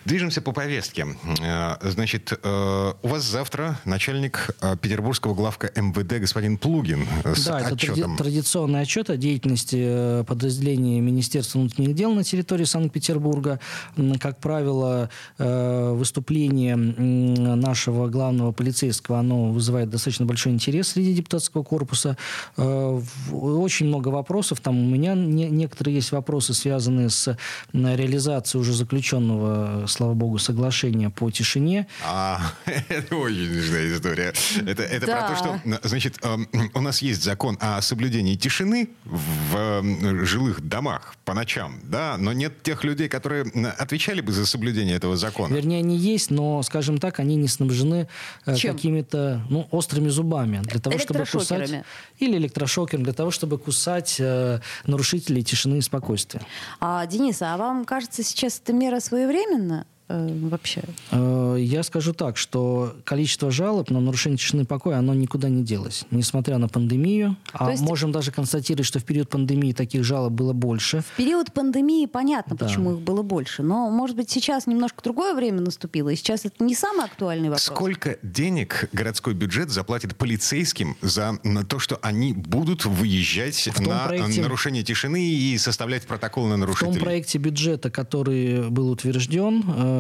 Движемся 0.05 0.41
по 0.41 0.51
повестке. 0.51 1.07
Э, 1.41 1.75
Значит, 1.81 2.33
э, 2.41 2.93
у 3.01 3.07
вас 3.07 3.23
завтра 3.23 3.79
начальник 3.85 4.49
петербургского 4.81 5.33
главка 5.33 5.71
МВД 5.75 6.19
господин 6.19 6.57
Плугин 6.57 7.07
с 7.23 7.45
Да, 7.45 7.61
это 7.61 7.73
отчетом. 7.73 8.15
тради- 8.15 8.17
традиционный 8.17 8.81
отчет 8.81 9.09
о 9.09 9.17
деятельности 9.17 10.23
подразделений 10.25 10.99
Министерства 10.99 11.59
внутренних 11.59 11.95
дел 11.95 12.13
на 12.13 12.23
территории 12.23 12.63
Санкт-Петербурга. 12.65 13.59
М, 13.97 14.17
Как 14.39 14.43
правило, 14.43 15.09
э, 15.37 15.91
выступление 15.97 16.77
нашего 16.77 18.07
главного 18.07 18.53
полицейского, 18.53 19.19
оно 19.19 19.51
вызывает 19.51 19.89
достаточно 19.89 20.25
большой 20.25 20.53
интерес 20.53 20.87
среди 20.93 21.13
депутатского 21.13 21.63
корпуса. 21.63 22.15
Э, 22.55 23.01
Очень 23.33 23.87
много 23.87 24.07
вопросов. 24.07 24.61
Там 24.61 24.77
у 24.79 24.89
меня 24.89 25.13
не- 25.13 25.49
некоторые 25.49 25.95
есть 25.95 26.13
вопросы, 26.13 26.53
связанные 26.53 27.09
с 27.09 27.35
реализацией 27.73 28.61
уже 28.61 28.71
заключенного, 28.73 29.87
слава 29.87 30.13
богу, 30.13 30.37
соглашения 30.37 31.09
по 31.09 31.29
тишине. 31.29 31.87
А, 32.07 32.39
это 32.87 33.17
очень 33.17 33.53
нужная 33.53 33.93
история. 33.93 34.33
Это, 34.65 34.83
это 34.83 35.05
Да. 35.05 35.17
про 35.17 35.27
то, 35.27 35.35
что, 35.35 35.87
значит, 35.89 36.17
эм, 36.23 36.47
у 36.73 36.79
нас 36.79 37.01
есть 37.01 37.23
закон 37.23 37.57
о 37.59 37.81
соблюдении 37.81 38.35
тишины 38.35 38.87
в 39.03 40.25
жилых 40.25 40.61
домах 40.65 41.15
по 41.25 41.33
ночам, 41.33 41.75
да, 41.83 42.15
но 42.17 42.31
нет 42.31 42.63
тех 42.63 42.85
людей, 42.85 43.09
которые 43.09 43.43
отвечали 43.77 44.21
бы 44.21 44.28
за 44.31 44.45
соблюдение 44.45 44.95
этого 44.95 45.17
закона. 45.17 45.53
Вернее, 45.53 45.79
они 45.79 45.97
есть, 45.97 46.31
но, 46.31 46.61
скажем 46.63 46.97
так, 46.97 47.19
они 47.19 47.35
не 47.35 47.47
снабжены 47.47 48.07
э, 48.45 48.55
Чем? 48.55 48.75
какими-то 48.75 49.41
ну, 49.49 49.67
острыми 49.71 50.09
зубами 50.09 50.61
для 50.63 50.79
того, 50.79 50.97
чтобы 50.97 51.25
кусать 51.25 51.71
или 52.19 52.37
электрошокером 52.37 53.03
для 53.03 53.13
того, 53.13 53.31
чтобы 53.31 53.57
кусать 53.57 54.17
э, 54.19 54.59
нарушителей 54.85 55.43
тишины 55.43 55.77
и 55.77 55.81
спокойствия. 55.81 56.41
А, 56.79 57.05
Денис, 57.05 57.41
а 57.41 57.57
вам 57.57 57.85
кажется 57.85 58.23
сейчас 58.23 58.61
эта 58.63 58.73
мера 58.73 58.99
своевременна 58.99 59.85
э, 60.09 60.37
вообще? 60.49 60.81
Э, 61.11 61.55
Я 61.59 61.83
скажу 61.83 62.13
так, 62.13 62.37
что 62.37 62.95
количество 63.03 63.51
жалоб 63.51 63.89
на 63.89 63.99
нарушение 63.99 64.37
тишины 64.37 64.61
и 64.61 64.65
покоя, 64.65 64.97
оно 64.97 65.13
никуда 65.13 65.49
не 65.49 65.63
делось, 65.63 66.05
несмотря 66.11 66.57
на 66.57 66.67
пандемию. 66.67 67.35
А 67.53 67.71
есть- 67.71 67.83
можем 67.83 68.11
даже 68.11 68.31
констатировать, 68.31 68.85
что 68.87 68.99
в 68.99 69.03
период 69.03 69.29
пандемии 69.29 69.71
таких 69.73 70.03
жалоб 70.03 70.33
было 70.33 70.53
больше. 70.53 71.01
В 71.01 71.17
период 71.17 71.51
пандемии 71.53 72.05
понятно, 72.05 72.55
Да. 72.55 72.65
почему 72.65 72.93
их 72.93 72.99
было 72.99 73.21
больше. 73.21 73.63
Но, 73.63 73.89
может 73.89 74.15
быть, 74.15 74.29
сейчас 74.29 74.67
немножко 74.67 75.01
другое 75.03 75.33
время 75.33 75.61
наступило, 75.61 76.09
и 76.09 76.15
сейчас 76.15 76.45
это 76.45 76.63
не 76.63 76.75
самый 76.75 77.05
актуальный 77.05 77.49
вопрос. 77.49 77.63
Сколько 77.63 78.17
денег 78.23 78.89
городской 78.93 79.33
бюджет 79.33 79.69
заплатит 79.69 80.15
полицейским 80.15 80.95
за 81.01 81.37
то, 81.67 81.79
что 81.79 81.99
они 82.01 82.33
будут 82.33 82.85
выезжать 82.85 83.67
на 83.79 84.07
проекте- 84.07 84.39
э, 84.39 84.41
нарушение 84.43 84.83
тишины 84.83 85.23
и 85.23 85.57
составлять 85.57 86.07
протокол 86.07 86.43
на 86.45 86.49
В 86.49 86.51
том 86.51 86.59
нарушителей? 86.61 86.99
проекте 87.01 87.37
бюджета, 87.37 87.89
который 87.91 88.69
был 88.69 88.89
утвержден 88.89 89.63
э, 89.67 89.98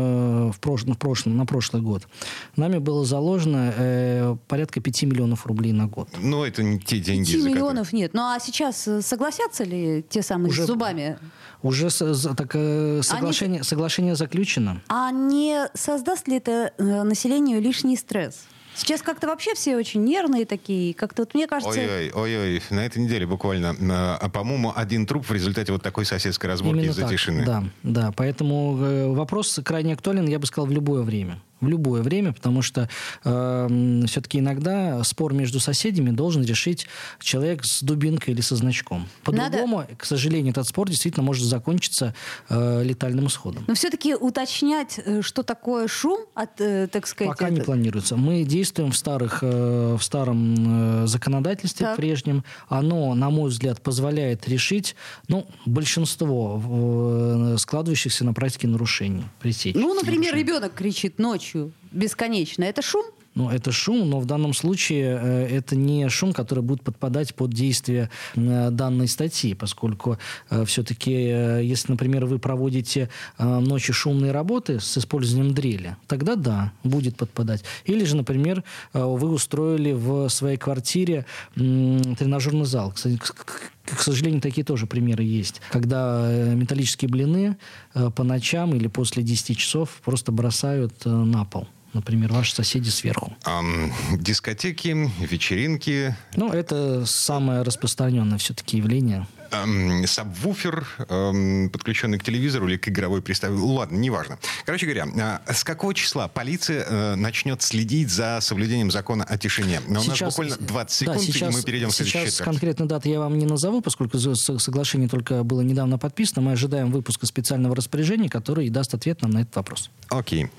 в 0.51 0.59
прошлом, 0.59 0.93
в 0.93 0.97
прошлом, 0.97 1.37
на 1.37 1.45
прошлый 1.45 1.81
год, 1.81 2.07
нами 2.55 2.77
было 2.77 3.05
заложено 3.05 3.73
э, 3.77 4.35
порядка 4.47 4.81
5 4.81 5.03
миллионов 5.03 5.45
рублей 5.45 5.71
на 5.73 5.87
год. 5.87 6.09
Ну, 6.21 6.43
это 6.43 6.63
не 6.63 6.79
те 6.79 6.99
деньги, 6.99 7.31
5 7.31 7.41
за 7.41 7.47
которые- 7.47 7.55
миллионов 7.55 7.93
нет. 7.93 8.13
Ну 8.13 8.21
а 8.21 8.39
сейчас 8.39 8.87
э, 8.87 9.01
согласятся 9.01 9.63
ли 9.63 10.03
те 10.09 10.21
самые 10.21 10.49
Уже- 10.49 10.63
с 10.63 10.67
зубами? 10.67 11.17
Уже 11.61 11.89
так, 11.89 12.51
э, 12.53 13.01
соглашение, 13.03 13.63
соглашение 13.63 14.15
заключено. 14.15 14.81
А 14.87 15.11
не 15.11 15.67
создаст 15.73 16.27
ли 16.27 16.37
это 16.37 16.71
э, 16.77 17.03
населению 17.03 17.61
лишний 17.61 17.97
стресс? 17.97 18.45
Сейчас 18.79 19.01
как-то 19.01 19.27
вообще 19.27 19.53
все 19.55 19.75
очень 19.75 20.05
нервные 20.05 20.45
такие. 20.45 20.93
Как-то 20.93 21.23
вот 21.23 21.33
мне 21.33 21.47
кажется... 21.47 21.77
Ой-ой, 21.77 22.11
ой-ой, 22.11 22.61
на 22.69 22.85
этой 22.85 22.99
неделе 22.99 23.27
буквально, 23.27 23.75
а, 24.21 24.29
по-моему, 24.29 24.71
один 24.73 25.05
труп 25.05 25.25
в 25.27 25.33
результате 25.33 25.73
вот 25.73 25.83
такой 25.83 26.05
соседской 26.05 26.49
разборки 26.49 26.77
Именно 26.77 26.91
из-за 26.91 27.01
так. 27.01 27.11
тишины. 27.11 27.45
Да, 27.45 27.63
да. 27.83 28.13
Поэтому 28.15 28.77
э, 28.79 29.07
вопрос 29.07 29.59
крайне 29.65 29.93
актуален, 29.93 30.27
я 30.27 30.39
бы 30.39 30.45
сказал, 30.45 30.65
в 30.65 30.71
любое 30.71 31.01
время. 31.01 31.41
В 31.61 31.67
любое 31.67 32.01
время, 32.01 32.33
потому 32.33 32.61
что 32.61 32.89
э, 33.23 34.03
все-таки 34.07 34.39
иногда 34.39 35.03
спор 35.03 35.33
между 35.33 35.59
соседями 35.59 36.11
должен 36.11 36.43
решить 36.43 36.87
человек 37.19 37.65
с 37.65 37.81
дубинкой 37.81 38.33
или 38.33 38.41
со 38.41 38.55
значком. 38.55 39.07
По-другому, 39.23 39.79
Надо... 39.79 39.95
к 39.95 40.05
сожалению, 40.05 40.51
этот 40.51 40.67
спор 40.67 40.89
действительно 40.89 41.23
может 41.23 41.45
закончиться 41.45 42.13
э, 42.49 42.83
летальным 42.83 43.27
исходом. 43.27 43.65
Но 43.67 43.73
все-таки 43.73 44.15
уточнять, 44.15 44.99
э, 45.03 45.21
что 45.21 45.43
такое 45.43 45.87
шум, 45.87 46.25
от, 46.33 46.61
э, 46.61 46.87
так 46.87 47.07
сказать... 47.07 47.31
Пока 47.31 47.47
это... 47.47 47.55
не 47.55 47.61
планируется. 47.61 48.15
Мы 48.15 48.43
действуем 48.43 48.91
в, 48.91 48.97
старых, 48.97 49.39
э, 49.41 49.95
в 49.99 50.03
старом 50.03 51.03
э, 51.03 51.07
законодательстве 51.07 51.87
так. 51.87 51.97
прежнем. 51.97 52.43
Оно, 52.67 53.13
на 53.15 53.29
мой 53.29 53.49
взгляд, 53.49 53.81
позволяет 53.81 54.47
решить 54.47 54.95
ну, 55.27 55.47
большинство 55.65 56.61
э, 56.63 57.55
складывающихся 57.57 58.23
на 58.23 58.33
практике 58.33 58.67
нарушений. 58.67 59.23
Ну, 59.43 59.93
например, 59.93 60.33
нарушений. 60.33 60.39
ребенок 60.39 60.73
кричит 60.73 61.19
ночью 61.19 61.48
бесконечно. 61.91 62.63
Это 62.63 62.81
шум? 62.81 63.05
Ну, 63.35 63.49
это 63.49 63.71
шум, 63.71 64.09
но 64.09 64.19
в 64.19 64.25
данном 64.25 64.53
случае 64.53 65.19
э, 65.21 65.47
это 65.57 65.75
не 65.75 66.09
шум, 66.09 66.33
который 66.33 66.63
будет 66.63 66.81
подпадать 66.81 67.35
под 67.35 67.51
действие 67.51 68.09
э, 68.35 68.69
данной 68.71 69.07
статьи, 69.07 69.53
поскольку 69.53 70.17
э, 70.49 70.65
все-таки, 70.65 71.11
если, 71.11 71.91
например, 71.91 72.25
вы 72.25 72.39
проводите 72.39 73.09
ночью 73.37 73.93
шумные 73.93 74.31
работы 74.31 74.79
с 74.79 74.97
использованием 74.97 75.53
дрели, 75.53 75.95
тогда 76.07 76.35
да, 76.35 76.73
будет 76.83 77.15
подпадать. 77.17 77.63
Или 77.85 78.03
же, 78.03 78.15
например, 78.15 78.63
вы 78.93 79.29
устроили 79.29 79.91
в 79.91 80.29
своей 80.29 80.57
квартире 80.57 81.25
тренажерный 81.55 82.65
зал. 82.65 82.93
К 82.93 83.99
сожалению, 84.01 84.41
такие 84.41 84.63
тоже 84.63 84.87
примеры 84.87 85.23
есть. 85.23 85.61
Когда 85.71 86.29
металлические 86.53 87.09
блины 87.09 87.57
по 87.93 88.23
ночам 88.23 88.75
или 88.75 88.87
после 88.87 89.23
10 89.23 89.57
часов 89.57 90.01
просто 90.03 90.31
бросают 90.31 91.05
на 91.05 91.45
пол 91.45 91.67
например, 91.93 92.31
ваши 92.31 92.53
соседи 92.53 92.89
сверху? 92.89 93.35
Um, 93.45 93.91
дискотеки, 94.17 95.09
вечеринки. 95.19 96.15
Ну, 96.35 96.51
это 96.51 97.05
самое 97.05 97.61
распространенное 97.61 98.37
все-таки 98.37 98.77
явление 98.77 99.27
эм, 99.51 100.07
сабвуфер, 100.07 100.87
эм, 101.09 101.69
подключенный 101.69 102.19
к 102.19 102.23
телевизору 102.23 102.67
или 102.67 102.77
к 102.77 102.87
игровой 102.89 103.21
приставке. 103.21 103.57
Ладно, 103.57 103.97
неважно. 103.97 104.39
Короче 104.65 104.85
говоря, 104.85 105.39
э, 105.47 105.53
с 105.53 105.63
какого 105.63 105.93
числа 105.93 106.27
полиция 106.27 106.85
э, 106.87 107.15
начнет 107.15 107.61
следить 107.61 108.09
за 108.09 108.39
соблюдением 108.41 108.91
закона 108.91 109.23
о 109.23 109.37
тишине? 109.37 109.81
Но 109.87 110.01
сейчас, 110.01 110.21
у 110.21 110.25
нас 110.25 110.33
буквально 110.35 110.57
20 110.57 110.97
секунд, 110.97 111.17
да, 111.17 111.23
сейчас, 111.23 111.53
и 111.53 111.57
мы 111.57 111.63
перейдем 111.63 111.89
к 111.89 111.93
следующей 111.93 112.19
Сейчас 112.19 112.37
конкретной 112.41 112.87
даты 112.87 113.09
я 113.09 113.19
вам 113.19 113.37
не 113.37 113.45
назову, 113.45 113.81
поскольку 113.81 114.17
соглашение 114.19 115.09
только 115.09 115.43
было 115.43 115.61
недавно 115.61 115.97
подписано. 115.97 116.41
Мы 116.41 116.53
ожидаем 116.53 116.91
выпуска 116.91 117.25
специального 117.25 117.75
распоряжения, 117.75 118.29
который 118.29 118.69
даст 118.69 118.93
ответ 118.93 119.21
нам 119.21 119.31
на 119.31 119.39
этот 119.39 119.55
вопрос. 119.55 119.89
Окей. 120.09 120.49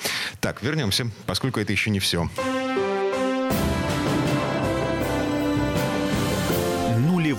Так, 0.40 0.62
вернемся, 0.62 1.10
поскольку 1.26 1.60
это 1.60 1.72
еще 1.72 1.90
не 1.90 1.98
все. 1.98 2.28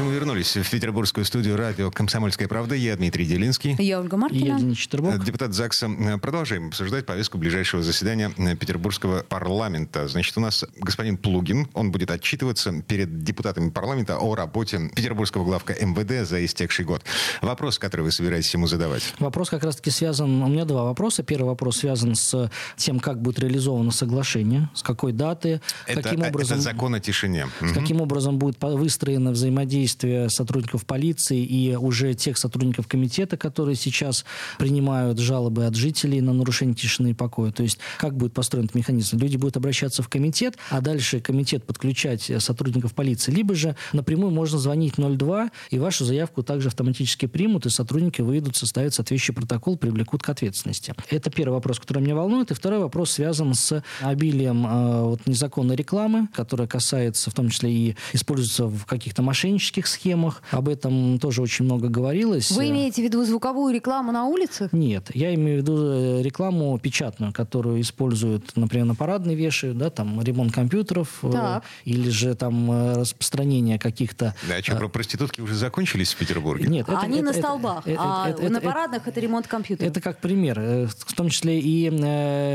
это 0.00 0.08
мы 0.08 0.14
вернулись 0.14 0.56
в 0.56 0.70
петербургскую 0.70 1.26
студию 1.26 1.56
радио 1.56 1.90
«Комсомольская 1.90 2.48
правда». 2.48 2.74
Я 2.74 2.96
Дмитрий 2.96 3.26
Делинский. 3.26 3.76
Я 3.78 4.00
Ольга 4.00 4.16
Маркина. 4.16 4.44
Я 4.46 4.58
Денис 4.58 4.78
Четербок. 4.78 5.22
Депутат 5.22 5.52
ЗАГСа. 5.52 5.90
Продолжаем 6.22 6.68
обсуждать 6.68 7.04
повестку 7.04 7.36
ближайшего 7.36 7.82
заседания 7.82 8.30
Петербургского 8.30 9.24
парламента. 9.24 10.08
Значит, 10.08 10.38
у 10.38 10.40
нас 10.40 10.64
господин 10.78 11.18
Плугин. 11.18 11.68
Он 11.74 11.90
будет 11.90 12.10
отчитываться 12.10 12.72
перед 12.80 13.22
депутатами 13.24 13.68
парламента 13.68 14.16
о 14.18 14.34
работе 14.34 14.90
петербургского 14.96 15.44
главка 15.44 15.74
МВД 15.74 16.26
за 16.26 16.42
истекший 16.46 16.86
год. 16.86 17.04
Вопрос, 17.42 17.78
который 17.78 18.02
вы 18.02 18.10
собираетесь 18.10 18.54
ему 18.54 18.66
задавать? 18.66 19.12
Вопрос 19.18 19.50
как 19.50 19.64
раз-таки 19.64 19.90
связан... 19.90 20.42
У 20.42 20.48
меня 20.48 20.64
два 20.64 20.84
вопроса. 20.84 21.22
Первый 21.22 21.48
вопрос 21.48 21.76
связан 21.78 22.14
с 22.14 22.50
тем, 22.76 23.00
как 23.00 23.20
будет 23.20 23.38
реализовано 23.40 23.90
соглашение, 23.90 24.70
с 24.74 24.82
какой 24.82 25.12
даты, 25.12 25.60
это, 25.86 26.00
каким 26.00 26.22
образом... 26.22 26.56
Это 26.56 26.64
закон 26.64 26.94
о 26.94 27.00
тишине. 27.00 27.48
С 27.60 27.72
каким 27.72 28.00
образом 28.00 28.38
будет 28.38 28.56
выстроено 28.62 29.32
взаимодействие 29.32 29.89
действия 29.90 30.28
сотрудников 30.28 30.86
полиции 30.86 31.44
и 31.44 31.74
уже 31.74 32.14
тех 32.14 32.38
сотрудников 32.38 32.86
комитета, 32.86 33.36
которые 33.36 33.74
сейчас 33.74 34.24
принимают 34.58 35.18
жалобы 35.18 35.66
от 35.66 35.74
жителей 35.74 36.20
на 36.20 36.32
нарушение 36.32 36.74
тишины 36.74 37.10
и 37.10 37.14
покоя. 37.14 37.50
То 37.50 37.62
есть 37.62 37.78
как 37.98 38.16
будет 38.16 38.32
построен 38.32 38.66
этот 38.66 38.76
механизм? 38.76 39.18
Люди 39.18 39.36
будут 39.36 39.56
обращаться 39.56 40.02
в 40.02 40.08
комитет, 40.08 40.56
а 40.70 40.80
дальше 40.80 41.20
комитет 41.20 41.64
подключать 41.64 42.30
сотрудников 42.38 42.94
полиции. 42.94 43.32
Либо 43.32 43.54
же 43.54 43.74
напрямую 43.92 44.30
можно 44.30 44.58
звонить 44.58 44.94
02, 44.96 45.50
и 45.70 45.78
вашу 45.78 46.04
заявку 46.04 46.42
также 46.42 46.68
автоматически 46.68 47.26
примут, 47.26 47.66
и 47.66 47.70
сотрудники 47.70 48.20
выйдут, 48.20 48.56
составят 48.56 48.94
соответствующий 48.94 49.34
протокол, 49.34 49.76
привлекут 49.76 50.22
к 50.22 50.28
ответственности. 50.28 50.94
Это 51.08 51.30
первый 51.30 51.54
вопрос, 51.54 51.80
который 51.80 52.02
меня 52.02 52.14
волнует. 52.14 52.50
И 52.50 52.54
второй 52.54 52.78
вопрос 52.78 53.12
связан 53.12 53.54
с 53.54 53.82
обилием 54.00 54.66
э, 54.66 55.02
вот, 55.02 55.26
незаконной 55.26 55.74
рекламы, 55.74 56.28
которая 56.32 56.68
касается 56.68 57.30
в 57.30 57.34
том 57.34 57.48
числе 57.48 57.72
и 57.72 57.96
используется 58.12 58.66
в 58.66 58.86
каких-то 58.86 59.22
мошеннических 59.22 59.79
мошеннических 59.80 59.86
схемах. 59.86 60.42
Об 60.50 60.68
этом 60.68 61.18
тоже 61.18 61.42
очень 61.42 61.64
много 61.64 61.88
говорилось. 61.88 62.50
Вы 62.50 62.70
имеете 62.70 63.02
в 63.02 63.04
виду 63.04 63.24
звуковую 63.24 63.74
рекламу 63.74 64.12
на 64.12 64.26
улицах? 64.26 64.72
Нет, 64.72 65.10
я 65.14 65.34
имею 65.34 65.58
в 65.58 65.62
виду 65.62 65.76
э, 65.78 66.22
рекламу 66.22 66.78
печатную, 66.78 67.32
которую 67.32 67.80
используют, 67.80 68.56
например, 68.56 68.86
на 68.86 68.94
парадной 68.94 69.34
вешают, 69.34 69.78
да, 69.78 69.90
там 69.90 70.20
ремонт 70.22 70.52
компьютеров, 70.52 71.18
э, 71.22 71.30
так. 71.30 71.64
или 71.84 72.10
же 72.10 72.34
там 72.34 72.70
э, 72.70 72.92
распространение 72.94 73.78
каких-то... 73.78 74.34
Да, 74.48 74.56
а 74.56 74.62
что, 74.62 74.76
про 74.76 74.88
проститутки 74.88 75.40
уже 75.40 75.54
закончились 75.54 76.12
в 76.14 76.16
Петербурге? 76.16 76.68
Нет. 76.68 76.88
Это, 76.88 76.98
Они 76.98 77.18
это, 77.18 77.26
на 77.26 77.32
столбах, 77.32 77.86
это, 77.86 78.00
а 78.00 78.28
это, 78.30 78.48
на 78.48 78.60
парадных 78.60 79.02
это, 79.02 79.10
это 79.10 79.20
ремонт 79.20 79.46
компьютеров. 79.46 79.90
Это 79.90 80.00
как 80.00 80.18
пример. 80.20 80.60
В 80.60 81.14
том 81.14 81.28
числе 81.28 81.60
и 81.60 81.88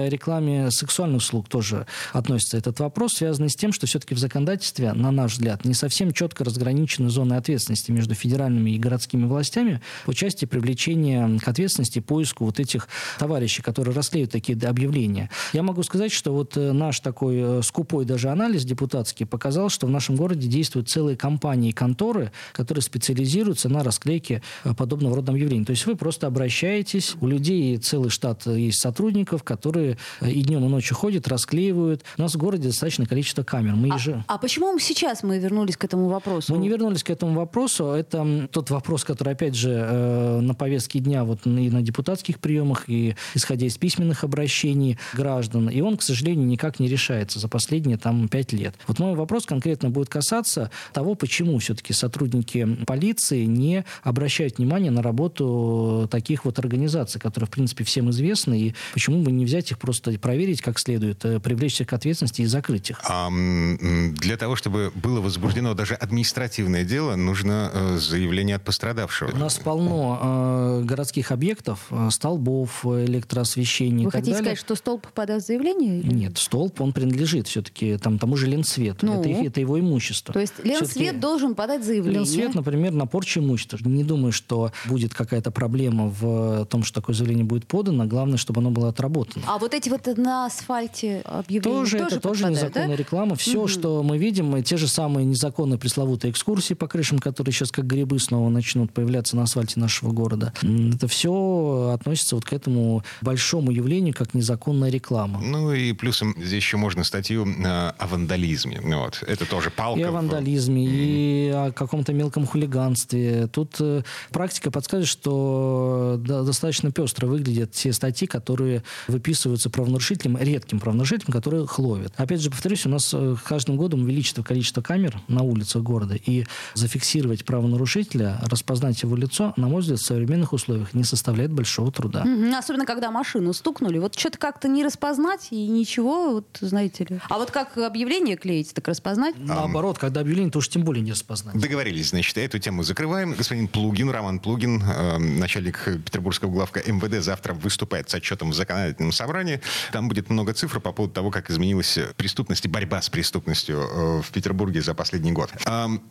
рекламе 0.10 0.72
сексуальных 0.72 1.18
услуг 1.18 1.48
тоже 1.48 1.86
относится 2.14 2.58
этот 2.58 2.80
вопрос, 2.80 3.14
связанный 3.14 3.50
с 3.50 3.56
тем, 3.56 3.72
что 3.72 3.88
все-таки 3.88 4.16
в 4.16 4.20
законодательстве, 4.20 4.94
на 4.94 5.12
наш 5.12 5.34
взгляд, 5.34 5.66
не 5.66 5.74
совсем 5.74 6.12
четко 6.12 6.44
разграничены 6.44 7.10
зоны 7.16 7.34
ответственности 7.34 7.92
между 7.92 8.14
федеральными 8.14 8.72
и 8.72 8.78
городскими 8.78 9.26
властями 9.26 9.82
по 10.06 10.14
части 10.14 10.46
привлечения 10.46 11.40
к 11.40 11.48
ответственности 11.48 12.00
поиску 12.00 12.46
вот 12.46 12.60
этих 12.60 12.88
товарищей, 13.18 13.62
которые 13.62 13.96
расследуют 13.96 14.32
такие 14.32 14.58
объявления. 14.68 15.30
Я 15.54 15.64
могу 15.64 15.82
сказать, 15.84 16.12
что 16.12 16.34
вот 16.34 16.58
э, 16.58 16.72
наш 16.74 17.00
такой 17.00 17.36
э, 17.38 17.62
скупой 17.64 18.06
даже 18.06 18.30
анализ 18.30 18.66
депутатский 18.66 19.26
показал, 19.26 19.70
что 19.70 19.88
в 19.88 19.90
нашем 19.90 20.16
городе 20.16 20.48
действуют 20.48 20.90
целые 20.90 21.18
компании 21.18 21.70
и 21.70 21.74
конторы, 21.74 22.32
которые 22.52 22.82
специализируются 22.82 23.70
на 23.70 23.84
расклейке 23.84 24.42
э, 24.64 24.74
подобного 24.74 25.16
рода 25.16 25.32
объявлений. 25.32 25.66
То 25.66 25.72
есть 25.72 25.86
вы 25.86 25.96
просто 25.96 26.28
обращаетесь, 26.28 27.16
у 27.22 27.28
людей 27.28 27.78
целый 27.78 28.10
штат 28.10 28.46
есть 28.46 28.82
сотрудников, 28.82 29.44
которые 29.44 29.98
и 30.22 30.42
днем, 30.42 30.66
и 30.66 30.68
ночью 30.68 30.98
ходят, 30.98 31.28
расклеивают. 31.28 32.04
У 32.18 32.22
нас 32.22 32.36
в 32.36 32.38
городе 32.38 32.68
достаточное 32.68 33.08
количество 33.08 33.44
камер. 33.44 33.76
Мы 33.76 33.92
а, 33.92 33.96
еже... 33.96 34.24
а 34.28 34.38
почему 34.38 34.78
сейчас 34.80 35.24
мы 35.24 35.40
вернулись 35.40 35.78
к 35.78 35.84
этому 35.86 36.10
вопросу? 36.10 36.54
Мы 36.54 36.60
не 36.60 36.70
вернулись 36.70 37.04
к 37.06 37.10
этому 37.10 37.36
вопросу. 37.36 37.92
Это 37.92 38.48
тот 38.52 38.70
вопрос, 38.70 39.04
который, 39.04 39.34
опять 39.34 39.56
же, 39.56 39.72
э, 39.72 40.40
на 40.42 40.54
повестке 40.54 41.00
дня 41.00 41.24
вот 41.24 41.46
и 41.46 41.70
на 41.70 41.82
депутатских 41.82 42.40
приемах, 42.40 42.86
и 42.88 43.16
исходя 43.34 43.68
из 43.68 43.78
письменных 43.78 44.24
обращений 44.24 44.98
граждан. 45.14 45.70
И 45.70 45.82
он, 45.82 45.98
к 45.98 46.02
сожалению, 46.02 46.48
никак 46.48 46.80
не 46.80 46.88
решается 46.88 47.40
за 47.40 47.48
последние 47.48 47.98
там 47.98 48.28
пять 48.28 48.54
лет. 48.54 48.76
Вот 48.88 49.00
мой 49.00 49.16
вопрос 49.16 49.46
конкретно 49.46 49.90
будет 49.90 50.10
касаться 50.10 50.72
того, 50.94 51.16
почему 51.16 51.60
все-таки 51.60 51.94
сотрудники 51.94 52.68
полиции 52.86 53.46
не 53.46 53.86
обращают 54.04 54.58
внимание 54.58 54.92
на 54.92 55.02
работу 55.02 56.08
таких 56.12 56.46
вот 56.46 56.60
организаций, 56.60 57.22
которые, 57.22 57.48
в 57.48 57.52
принципе, 57.52 57.84
всем 57.84 58.10
известны, 58.10 58.60
и 58.60 58.76
почему 58.94 59.22
бы 59.22 59.32
не 59.32 59.46
взять 59.46 59.72
их 59.72 59.80
просто 59.80 60.18
проверить 60.20 60.62
как 60.62 60.80
следует, 60.80 61.24
э, 61.26 61.40
привлечь 61.40 61.80
их 61.82 61.88
к 61.88 61.94
ответственности 61.94 62.42
и 62.42 62.46
закрыть 62.46 62.90
их? 62.90 63.02
А, 63.08 63.30
для 63.30 64.38
того, 64.38 64.56
чтобы 64.56 64.92
было 64.96 65.22
возбуждено 65.22 65.74
даже 65.74 65.94
административное 65.94 66.84
дело, 66.86 67.16
нужно 67.16 67.72
э, 67.74 67.98
заявление 67.98 68.56
от 68.56 68.64
пострадавшего. 68.64 69.32
У 69.32 69.38
нас 69.38 69.58
полно 69.58 70.20
э, 70.22 70.82
городских 70.84 71.32
объектов, 71.32 71.88
э, 71.90 72.10
столбов, 72.12 72.86
электроосвещения 72.86 74.06
Вы 74.06 74.10
и 74.10 74.12
так 74.12 74.14
хотите 74.14 74.32
далее. 74.34 74.46
сказать, 74.46 74.60
что 74.60 74.76
столб 74.76 75.08
подаст 75.08 75.48
заявление? 75.48 76.02
Нет, 76.04 76.38
столб, 76.38 76.80
он 76.82 76.94
принадлежит 76.94 77.48
все-таки 77.48 77.98
там, 77.98 78.20
тому 78.20 78.38
же 78.38 78.48
Ленсвету. 78.48 79.06
Ну? 79.06 79.22
Это, 79.22 79.30
это 79.30 79.60
его 79.60 79.80
имущество. 79.80 80.34
То 80.34 80.40
есть 80.40 80.54
Ленсвет 80.64 81.20
должен 81.20 81.56
подать 81.56 81.84
заявление. 81.84 82.20
Ленсвет, 82.20 82.56
например, 82.56 82.94
на 82.94 83.06
порчу 83.06 83.40
имущества. 83.40 83.78
Не 83.84 84.04
думаю, 84.04 84.32
что 84.32 84.72
будет 84.86 85.14
какая-то 85.14 85.52
проблема 85.52 86.08
в 86.08 86.66
том, 86.66 86.84
что 86.84 87.02
такое 87.02 87.16
заявление 87.16 87.46
будет 87.46 87.68
подано. 87.68 88.06
Главное, 88.06 88.38
чтобы 88.38 88.62
оно 88.62 88.72
было 88.72 88.90
отработано. 88.90 89.44
А 89.48 89.58
вот 89.58 89.74
эти 89.74 89.90
вот 89.90 90.06
на 90.18 90.46
асфальте 90.46 91.22
объявления 91.26 91.80
Тоже, 91.80 91.98
это 91.98 92.20
тоже 92.20 92.46
незаконная 92.50 92.90
да? 92.90 92.96
реклама. 92.96 93.36
Все, 93.36 93.68
что 93.68 94.04
мы 94.04 94.18
видим, 94.18 94.56
и 94.56 94.64
те 94.64 94.78
же 94.78 94.88
самые 94.88 95.26
незаконные 95.26 95.80
пресловутые 95.80 96.32
экскурсии 96.32 96.75
по 96.76 96.88
крышам, 96.88 97.20
которые 97.20 97.54
сейчас 97.54 97.72
как 97.72 97.86
грибы 97.88 98.20
снова 98.20 98.50
начнут 98.50 98.92
появляться 98.94 99.36
на 99.36 99.44
асфальте 99.44 99.80
нашего 99.80 100.12
города, 100.12 100.54
это 100.62 101.08
все 101.08 101.92
относится 101.94 102.36
вот 102.36 102.46
к 102.46 102.54
этому 102.54 103.04
большому 103.22 103.72
явлению, 103.72 104.14
как 104.14 104.34
незаконная 104.34 104.90
реклама. 104.90 105.40
Ну 105.42 105.74
и 105.74 105.94
плюсом 105.94 106.36
здесь 106.38 106.64
еще 106.64 106.78
можно 106.78 107.04
статью 107.04 107.46
э, 107.46 107.64
о 107.66 108.08
вандализме. 108.08 108.80
Ну 108.84 109.00
Вот. 109.02 109.24
Это 109.28 109.46
тоже 109.46 109.70
палка. 109.70 110.00
И 110.00 110.04
о 110.04 110.12
вандализме, 110.12 110.86
и 110.86 111.50
о 111.50 111.72
каком-то 111.72 112.14
мелком 112.14 112.46
хулиганстве. 112.46 113.48
Тут 113.48 113.76
э, 113.80 114.04
практика 114.32 114.72
подскажет, 114.72 115.08
что 115.08 116.20
да, 116.20 116.44
достаточно 116.44 116.92
пестро 116.92 117.28
выглядят 117.28 117.72
те 117.72 117.94
статьи, 117.94 118.28
которые 118.28 118.84
выписываются 119.08 119.70
правонарушителям, 119.70 120.38
редким 120.38 120.80
правонарушителям, 120.80 121.32
которые 121.32 121.64
их 121.64 121.80
ловят. 121.80 122.14
Опять 122.18 122.42
же, 122.42 122.50
повторюсь, 122.50 122.86
у 122.86 122.90
нас 122.90 123.12
э, 123.14 123.36
каждым 123.44 123.78
годом 123.78 124.04
увеличится 124.04 124.44
количество 124.44 124.82
камер 124.82 125.20
на 125.28 125.44
улицах 125.44 125.84
города, 125.84 126.16
и 126.16 126.46
зафиксировать 126.74 127.46
правонарушителя, 127.46 128.40
распознать 128.44 129.02
его 129.02 129.16
лицо, 129.16 129.54
на 129.58 129.68
мой 129.68 129.82
взгляд, 129.82 130.00
в 130.00 130.06
современных 130.06 130.54
условиях 130.54 130.94
не 130.94 131.04
составляет 131.04 131.52
большого 131.52 131.92
труда. 131.92 132.24
Мгм. 132.24 132.54
Особенно, 132.56 132.86
когда 132.86 133.12
машину 133.12 133.54
стукнули. 133.54 133.98
Вот 134.00 134.18
что-то 134.18 134.38
как-то 134.38 134.68
не 134.68 134.84
распознать 134.84 135.48
и 135.52 135.68
ничего, 135.68 136.34
вот 136.34 136.58
знаете 136.62 137.06
ли. 137.10 137.20
А 137.30 137.38
вот 137.38 137.52
как 137.52 137.78
объявление 137.78 138.38
клеить, 138.38 138.74
так 138.74 138.88
распознать? 138.88 139.36
Наоборот, 139.38 139.98
когда 139.98 140.22
объявление, 140.22 140.52
то 140.52 140.60
уж 140.60 140.70
тем 140.70 140.84
более 140.84 141.04
не 141.04 141.12
распознать. 141.12 141.60
Договорились, 141.60 142.10
значит, 142.10 142.38
эту 142.38 142.60
тему 142.60 142.84
закрываем. 142.84 143.34
Господин 143.34 143.68
Плугин, 143.68 144.10
Роман 144.10 144.40
Плугин, 144.40 144.82
э, 144.82 145.18
начальник 145.18 145.84
Петербургского 146.06 146.52
главка 146.52 146.82
МВД, 146.86 147.24
завтра 147.24 147.54
выступает 147.54 148.10
с 148.10 148.16
отчетом 148.16 148.52
в 148.52 148.56
законодательном 148.56 149.12
собрании. 149.12 149.62
Там 149.92 150.08
будет 150.08 150.30
много 150.30 150.54
цифр 150.54 150.80
по 150.80 150.92
поводу 150.92 151.14
того, 151.14 151.32
как 151.32 151.50
изменилась 151.50 151.98
преступность 152.18 152.66
и 152.66 152.68
борьба 152.68 153.02
с 153.02 153.10
преступностью 153.10 153.78
э, 153.78 154.22
в 154.22 154.32
Петербурге 154.32 154.82
за 154.82 154.94
последний 154.94 155.32
год. 155.32 155.52
Ам, 155.66 156.02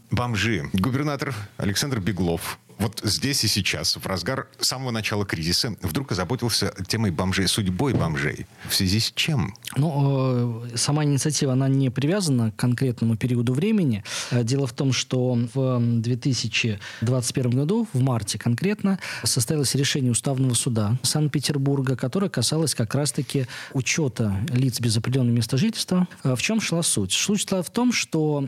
бомжи. 0.44 0.70
Губернатор 0.74 1.34
Александр 1.56 2.00
Беглов 2.00 2.58
вот 2.78 3.00
здесь 3.04 3.45
и 3.45 3.49
сейчас, 3.49 3.97
в 3.97 4.07
разгар 4.07 4.49
самого 4.61 4.90
начала 4.90 5.25
кризиса, 5.25 5.76
вдруг 5.83 6.12
озаботился 6.12 6.75
темой 6.88 7.11
бомжей, 7.11 7.49
судьбой 7.49 7.95
бомжей. 7.95 8.47
В 8.69 8.75
связи 8.75 9.00
с 9.00 9.12
чем? 9.14 9.54
Ну, 9.76 10.62
э, 10.73 10.76
сама 10.76 11.04
инициатива, 11.04 11.52
она 11.52 11.69
не 11.69 11.90
привязана 11.90 12.50
к 12.50 12.57
конкретному 12.57 13.16
периоду 13.16 13.52
времени. 13.54 14.04
Э, 14.31 14.43
Дело 14.45 14.66
в 14.66 14.73
том, 14.73 14.93
что 14.93 15.38
в 15.54 15.81
2021 15.81 17.50
году, 17.50 17.88
в 17.93 18.00
марте 18.00 18.38
конкретно, 18.38 18.99
состоялось 19.23 19.75
решение 19.75 20.11
Уставного 20.12 20.54
суда 20.54 20.99
Санкт-Петербурга, 21.02 21.97
которое 21.97 22.28
касалось 22.28 22.75
как 22.75 22.95
раз-таки 22.95 23.47
учета 23.73 24.35
лиц 24.50 24.81
без 24.81 24.97
определенного 24.97 25.35
места 25.37 25.57
жительства. 25.57 26.07
Э, 26.23 26.35
В 26.37 26.43
чем 26.43 26.61
шла 26.61 26.83
суть? 26.83 27.12
Суть 27.12 27.49
шла 27.49 27.62
в 27.62 27.71
том, 27.71 27.93
что 27.93 28.47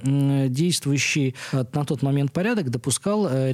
действующий 0.48 1.34
э, 1.52 1.64
на 1.72 1.84
тот 1.84 2.02
момент 2.02 2.32
порядок 2.32 2.70
допускал 2.70 3.26
э, 3.28 3.52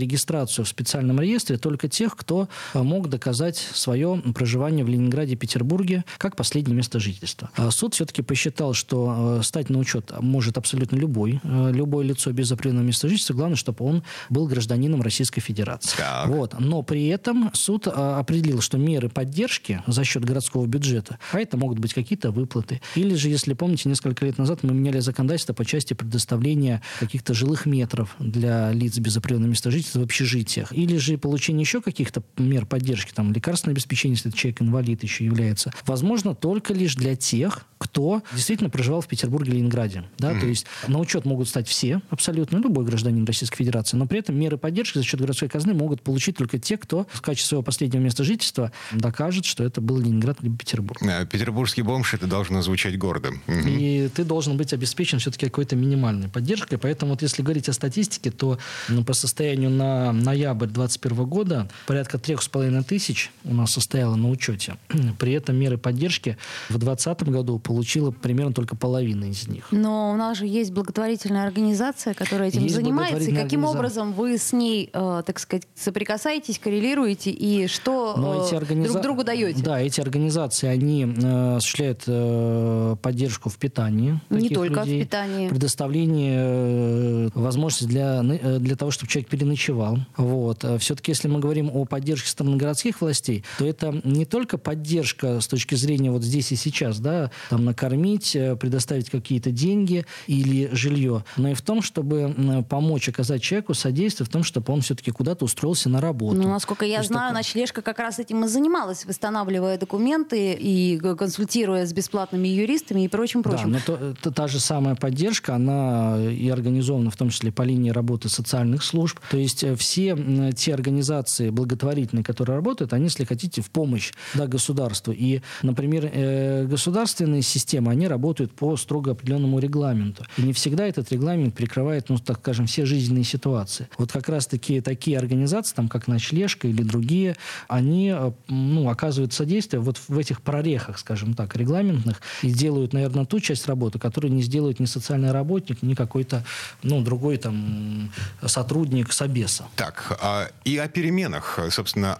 в 0.65 0.69
специальном 0.69 1.21
реестре 1.21 1.57
только 1.57 1.89
тех, 1.89 2.17
кто 2.17 2.49
э, 2.75 2.83
мог 2.83 3.09
доказать 3.09 3.57
свое 3.57 4.23
проживание 4.35 4.85
в 4.85 4.89
Ленинграде 4.89 5.35
и 5.35 5.37
Петербурге 5.37 6.05
как 6.19 6.37
последнее 6.37 6.77
место 6.77 7.01
жительства. 7.01 7.51
А 7.57 7.71
Суд 7.71 7.95
все-таки 7.95 8.23
посчитал, 8.23 8.75
что 8.75 9.39
э, 9.41 9.43
стать 9.43 9.71
на 9.71 9.79
учет 9.79 10.13
может 10.21 10.59
абсолютно 10.59 10.97
любой, 10.97 11.41
любое 11.45 12.05
лицо 12.05 12.33
без 12.33 12.51
определенного 12.53 12.87
места 12.87 13.09
жительства. 13.09 13.35
Главное, 13.35 13.57
чтобы 13.57 13.85
он 13.85 14.03
был 14.31 14.47
гражданином 14.47 15.03
Российской 15.03 15.41
Федерации. 15.41 15.97
Так. 15.97 16.29
Вот. 16.29 16.59
Но 16.59 16.83
при 16.83 17.07
этом 17.09 17.51
суд 17.55 17.87
определил, 17.87 18.61
что 18.61 18.79
меры 18.79 19.09
поддержки 19.09 19.83
за 19.87 20.05
счет 20.05 20.25
городского 20.25 20.67
бюджета, 20.67 21.19
а 21.33 21.39
это 21.39 21.57
могут 21.57 21.79
быть 21.79 21.95
какие-то 21.95 22.31
выплаты. 22.31 22.81
Или 22.95 23.15
же, 23.15 23.29
если 23.29 23.55
помните, 23.55 23.89
несколько 23.89 24.25
лет 24.25 24.39
назад 24.39 24.63
мы 24.63 24.73
меняли 24.75 25.01
законодательство 25.01 25.53
по 25.53 25.65
части 25.65 25.95
предоставления 25.95 26.83
каких-то 27.01 27.35
жилых 27.35 27.67
метров 27.67 28.15
для 28.19 28.73
лиц 28.73 28.99
без 28.99 29.17
определенного 29.17 29.51
места 29.51 29.71
жительства 29.71 30.01
в 30.01 30.05
общежитиях. 30.53 30.73
Или 30.73 30.97
же 30.97 31.19
получение 31.19 31.63
еще 31.63 31.81
каких-то 31.81 32.23
мер 32.37 32.67
поддержки, 32.67 33.13
там, 33.13 33.33
лекарственное 33.33 33.75
обеспечение, 33.75 34.17
если 34.17 34.31
человек 34.37 34.63
инвалид 34.63 35.03
еще 35.03 35.25
является, 35.25 35.73
возможно 35.87 36.35
только 36.35 36.75
лишь 36.75 36.95
для 36.95 37.17
тех, 37.17 37.67
кто 37.79 38.23
действительно 38.33 38.71
проживал 38.71 39.01
в 39.01 39.09
Петербурге 39.09 39.51
или 39.51 39.59
Ленинграде. 39.59 40.05
Да? 40.19 40.39
То 40.39 40.47
есть 40.47 40.67
на 40.87 40.99
учет 40.99 41.25
могут 41.25 41.49
стать 41.49 41.69
все, 41.69 42.01
абсолютно 42.11 42.59
любой 42.59 42.85
гражданин 42.85 43.25
Российской 43.25 43.59
Федерации, 43.59 43.97
но 43.97 44.07
при 44.07 44.21
этом 44.21 44.39
меры 44.39 44.57
поддержки 44.57 44.99
за 44.99 45.05
счет 45.05 45.21
городской 45.21 45.49
казны 45.49 45.75
могут 45.75 46.03
получить 46.03 46.37
только 46.37 46.59
те, 46.59 46.77
кто 46.77 47.07
в 47.11 47.21
качестве 47.21 47.49
своего 47.49 47.63
последнего 47.63 48.01
места 48.01 48.25
жительства 48.25 48.73
докажет, 48.93 49.45
что 49.45 49.65
это 49.65 49.81
был 49.81 49.99
Ленинград 49.99 50.39
либо 50.43 50.57
Петербург. 50.57 51.03
Э, 51.03 51.27
Петербургский 51.27 51.83
бомж, 51.83 52.15
это 52.15 52.27
должно 52.27 52.63
звучать 52.63 52.97
гордо. 52.99 53.33
Мгм. 53.47 53.67
И 53.67 54.09
ты 54.15 54.25
должен 54.25 54.57
быть 54.57 54.73
обеспечен 54.73 55.19
все-таки 55.19 55.47
какой-то 55.47 55.75
минимальной 55.75 56.29
поддержкой. 56.29 56.79
Поэтому 56.79 57.13
вот 57.13 57.23
если 57.23 57.43
говорить 57.43 57.69
о 57.69 57.73
статистике, 57.73 58.31
то 58.31 58.59
ну, 58.89 59.05
по 59.05 59.13
состоянию 59.13 59.71
на 59.71 60.13
ноябрь 60.13 60.42
2021 60.51 61.25
года 61.25 61.69
порядка 61.87 62.19
трех 62.19 62.43
с 62.43 62.49
половиной 62.49 62.83
тысяч 62.85 63.31
у 63.45 63.55
нас 63.55 63.71
состояло 63.73 64.17
на 64.17 64.29
учете. 64.31 64.77
При 65.19 65.33
этом 65.33 65.57
меры 65.57 65.79
поддержки 65.79 66.37
в 66.69 66.79
2020 66.79 67.23
году 67.29 67.59
получила 67.59 68.11
примерно 68.11 68.53
только 68.53 68.77
половина 68.77 69.25
из 69.27 69.49
них. 69.49 69.69
Но 69.71 70.13
у 70.13 70.17
нас 70.17 70.39
же 70.39 70.47
есть 70.47 70.73
благотворительная 70.73 71.47
организация, 71.47 72.15
которая 72.15 72.49
этим 72.49 72.63
Есть 72.63 72.75
занимается. 72.75 73.31
И 73.31 73.35
каким 73.35 73.65
образом 73.65 74.13
вы 74.13 74.39
с 74.39 74.53
ней, 74.53 74.91
э, 74.93 75.23
так 75.25 75.39
сказать, 75.39 75.67
соприкасаетесь, 75.75 76.59
коррелируете 76.59 77.31
и 77.31 77.67
что 77.67 78.15
Но 78.17 78.43
э, 78.43 78.47
эти 78.47 78.55
организа- 78.55 78.93
друг 78.93 79.03
другу 79.03 79.25
даете? 79.25 79.63
Да, 79.63 79.81
эти 79.81 80.01
организации, 80.01 80.67
они 80.69 81.05
э, 81.05 81.57
осуществляют 81.57 82.03
э, 82.07 82.97
поддержку 83.01 83.49
в 83.49 83.57
питании. 83.57 84.21
Не 84.31 84.49
только 84.51 84.83
в 84.83 84.87
людей, 84.87 85.03
питании. 85.05 85.49
Предоставление 85.49 86.39
э, 86.39 87.29
возможности 87.35 87.85
для, 87.85 88.23
э, 88.23 88.59
для 88.59 88.77
того, 88.77 88.91
чтобы 88.91 89.11
человек 89.11 89.29
переночевал. 89.29 89.99
Вот. 90.33 90.65
Все-таки, 90.81 91.13
если 91.13 91.29
мы 91.29 91.41
говорим 91.41 91.71
о 91.73 91.85
поддержке 91.85 92.29
стороны 92.29 92.57
городских 92.57 93.01
властей, 93.01 93.45
то 93.59 93.67
это 93.67 94.01
не 94.05 94.25
только 94.25 94.57
поддержка 94.59 95.41
с 95.41 95.47
точки 95.47 95.75
зрения 95.75 96.11
вот 96.11 96.23
здесь 96.23 96.53
и 96.53 96.57
сейчас, 96.57 96.99
да, 97.01 97.31
там 97.51 97.65
накормить, 97.65 98.35
э, 98.35 98.57
предоставить 98.57 99.11
какие-то 99.11 99.51
деньги 99.51 100.07
или 100.27 100.69
жилье, 100.73 101.25
но 101.37 101.51
и 101.51 101.55
в 101.55 101.61
том, 101.63 101.83
чтобы 101.83 102.65
помочь 102.69 103.09
оказать 103.09 103.43
человеку 103.43 103.75
содействие 103.75 104.27
в 104.27 104.31
том, 104.31 104.43
чтобы 104.43 104.73
он 104.73 104.81
все-таки 104.81 105.11
куда-то 105.11 105.45
устроился 105.45 105.89
на 105.89 106.01
работу. 106.01 106.37
Ну, 106.41 106.49
насколько 106.49 106.85
я 106.85 106.99
То 107.03 107.09
знаю, 107.09 107.29
такое- 107.31 107.41
ночлежка 107.41 107.83
как 107.83 107.99
раз 107.99 108.19
этим 108.19 108.45
и 108.45 108.49
занималась, 108.49 109.05
восстанавливая 109.05 109.79
документы 109.79 110.53
и 110.59 110.99
консультируя 111.19 111.85
с 111.87 111.93
бесплатными 111.93 112.49
юристами 112.49 113.05
и 113.05 113.09
прочим, 113.09 113.43
Да, 113.43 113.51
прочим. 113.51 113.71
но 113.73 113.79
то- 113.85 113.95
это 113.97 114.31
та 114.31 114.49
же 114.49 114.61
самая 114.61 114.95
поддержка, 114.95 115.55
она 115.57 116.17
и 116.31 116.49
организована 116.49 117.11
в 117.11 117.17
том 117.17 117.31
числе 117.31 117.53
по 117.53 117.63
линии 117.63 117.91
работы 117.91 118.29
социальных 118.29 118.83
служб. 118.83 119.19
То 119.31 119.37
есть 119.37 119.63
э, 119.65 119.75
все 119.77 120.15
те 120.57 120.75
организации 120.75 121.51
благотворительные, 121.51 122.25
которые 122.25 122.57
работают, 122.57 122.93
они, 122.93 123.05
если 123.05 123.25
хотите, 123.25 123.63
в 123.63 123.71
помощь 123.71 124.13
да, 124.35 124.47
государству. 124.47 125.13
И, 125.13 125.41
например, 125.63 126.11
э, 126.13 126.67
государственные 126.67 127.43
системы, 127.43 127.93
они 127.93 128.09
работают 128.09 128.53
по 128.53 128.77
строго 128.77 129.13
определенному 129.13 129.59
регламенту. 129.59 130.25
И 130.37 130.43
не 130.43 130.53
всегда 130.53 130.87
этот 130.87 131.11
регламент 131.13 131.55
прикрывает, 131.55 132.09
ну, 132.09 132.19
так 132.19 132.39
скажем, 132.39 132.67
все 132.67 132.85
жизненные 132.85 133.25
ситуации. 133.25 133.89
Вот 133.99 134.13
как 134.13 134.29
раз-таки 134.29 134.81
такие 134.81 135.19
организации, 135.19 135.75
там, 135.75 135.89
как 135.89 136.09
«Ночлежка» 136.09 136.69
или 136.69 136.83
другие, 136.83 137.37
они 137.69 138.13
э, 138.15 138.33
ну, 138.49 138.89
оказывают 138.89 139.33
содействие 139.33 139.81
вот 139.81 139.99
в 140.09 140.19
этих 140.19 140.43
прорехах, 140.43 140.99
скажем 140.99 141.35
так, 141.35 141.57
регламентных, 141.57 142.21
и 142.43 142.51
делают, 142.51 142.93
наверное, 142.93 143.25
ту 143.25 143.41
часть 143.41 143.67
работы, 143.67 143.99
которую 143.99 144.33
не 144.33 144.43
сделает 144.43 144.81
ни 144.81 144.87
социальный 144.87 145.33
работник, 145.33 145.83
ни 145.83 145.95
какой-то 145.95 146.45
ну, 146.83 147.03
другой 147.03 147.37
там 147.37 148.11
сотрудник 148.45 149.13
Собеса. 149.13 149.65
Так, 149.77 150.12
А, 150.21 150.51
и 150.65 150.77
о 150.77 150.89
переменах, 150.89 151.59
собственно, 151.71 152.17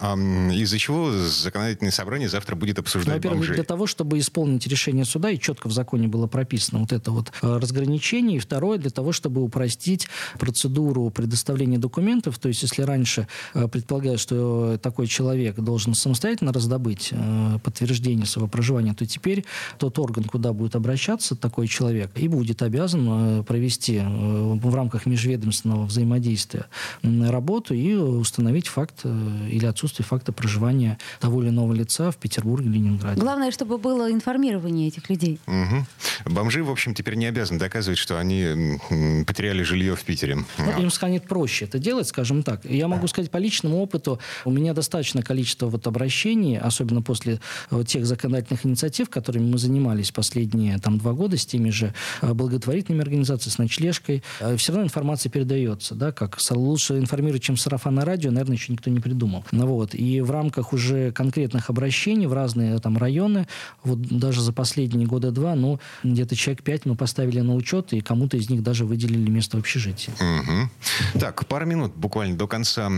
из-за 0.53 0.77
чего 0.77 1.11
законодательное 1.11 1.91
собрание 1.91 2.29
завтра 2.29 2.55
будет 2.55 2.79
обсуждать 2.79 3.15
Во-первых, 3.15 3.39
бомжей. 3.39 3.55
для 3.55 3.63
того, 3.63 3.87
чтобы 3.87 4.19
исполнить 4.19 4.67
решение 4.67 5.05
суда, 5.05 5.29
и 5.29 5.39
четко 5.39 5.67
в 5.67 5.71
законе 5.71 6.07
было 6.07 6.27
прописано 6.27 6.79
вот 6.79 6.91
это 6.91 7.11
вот 7.11 7.31
э, 7.41 7.57
разграничение. 7.57 8.37
И 8.37 8.39
второе, 8.39 8.77
для 8.77 8.89
того, 8.89 9.11
чтобы 9.11 9.41
упростить 9.41 10.07
процедуру 10.39 11.09
предоставления 11.09 11.77
документов. 11.77 12.39
То 12.39 12.47
есть, 12.47 12.61
если 12.63 12.81
раньше 12.81 13.27
э, 13.53 13.67
предполагалось, 13.67 14.21
что 14.21 14.77
такой 14.81 15.07
человек 15.07 15.55
должен 15.55 15.93
самостоятельно 15.93 16.53
раздобыть 16.53 17.09
э, 17.11 17.59
подтверждение 17.63 18.25
своего 18.25 18.47
проживания, 18.47 18.93
то 18.93 19.05
теперь 19.05 19.45
тот 19.77 19.97
орган, 19.99 20.23
куда 20.23 20.53
будет 20.53 20.75
обращаться 20.75 21.35
такой 21.35 21.67
человек, 21.67 22.11
и 22.15 22.27
будет 22.27 22.61
обязан 22.61 23.43
провести 23.43 24.01
в 24.03 24.73
рамках 24.73 25.05
межведомственного 25.05 25.85
взаимодействия 25.85 26.65
работу 27.03 27.73
и 27.73 27.82
установить 27.91 28.67
факт 28.67 29.05
или 29.05 29.65
отсутствие 29.65 30.05
факта 30.05 30.31
проживания 30.31 30.97
того 31.19 31.41
или 31.41 31.49
иного 31.49 31.73
лица 31.73 32.11
в 32.11 32.17
Петербурге 32.17 32.69
или 32.69 32.77
Ленинграде. 32.77 33.19
Главное, 33.19 33.51
чтобы 33.51 33.77
было 33.77 34.11
информирование 34.11 34.87
этих 34.87 35.09
людей. 35.09 35.39
Угу. 35.47 36.33
Бомжи, 36.33 36.63
в 36.63 36.71
общем, 36.71 36.93
теперь 36.93 37.15
не 37.15 37.25
обязаны 37.25 37.59
доказывать, 37.59 37.97
что 37.97 38.19
они 38.19 38.79
потеряли 39.25 39.63
жилье 39.63 39.95
в 39.95 40.03
Питере. 40.03 40.37
Ну, 40.57 40.81
им 40.81 40.89
станет 40.89 41.27
проще 41.27 41.65
это 41.65 41.79
делать, 41.79 42.07
скажем 42.07 42.43
так. 42.43 42.65
Я 42.65 42.87
могу 42.87 43.07
сказать 43.07 43.31
по 43.31 43.37
личному 43.37 43.77
опыту, 43.81 44.19
у 44.45 44.51
меня 44.51 44.73
достаточно 44.73 45.21
количество 45.21 45.67
вот 45.67 45.87
обращений, 45.87 46.57
особенно 46.57 47.01
после 47.01 47.39
вот 47.69 47.87
тех 47.87 48.05
законодательных 48.05 48.65
инициатив, 48.65 49.09
которыми 49.09 49.51
мы 49.51 49.57
занимались 49.57 50.11
последние 50.11 50.77
там, 50.79 50.97
два 50.97 51.13
года 51.13 51.37
с 51.37 51.45
теми 51.45 51.69
же 51.69 51.93
э, 52.21 52.33
благотворительными 52.33 53.01
организациями, 53.01 53.53
с 53.53 53.57
ночлежкой. 53.57 54.23
Э, 54.39 54.55
Все 54.57 54.71
равно 54.71 54.85
информация 54.85 55.29
передается, 55.29 55.95
да, 55.95 56.11
как 56.11 56.37
лучше 56.51 56.97
информировать, 56.97 57.43
чем 57.43 57.57
сарафанное 57.63 58.05
радио, 58.05 58.31
наверное, 58.31 58.57
еще 58.57 58.71
никто 58.71 58.89
не 58.89 58.99
придумал. 58.99 59.45
Ну, 59.51 59.65
вот. 59.65 59.95
И 59.95 60.21
в 60.21 60.31
рамках 60.31 60.73
уже 60.73 61.11
конкретных 61.11 61.69
обращений 61.69 62.27
в 62.27 62.33
разные 62.33 62.77
там 62.79 62.97
районы, 62.97 63.47
вот 63.83 64.01
даже 64.01 64.41
за 64.41 64.53
последние 64.53 65.07
года 65.07 65.31
два, 65.31 65.55
ну, 65.55 65.79
где-то 66.03 66.35
человек 66.35 66.63
пять 66.63 66.85
мы 66.85 66.95
поставили 66.95 67.39
на 67.39 67.55
учет, 67.55 67.93
и 67.93 68.01
кому-то 68.01 68.37
из 68.37 68.49
них 68.49 68.63
даже 68.63 68.85
выделили 68.85 69.29
место 69.29 69.57
в 69.57 69.61
общежитии. 69.61 70.11
Угу. 70.19 71.19
Так, 71.19 71.45
пару 71.47 71.65
минут 71.65 71.93
буквально 71.95 72.37
до 72.37 72.47
конца 72.47 72.91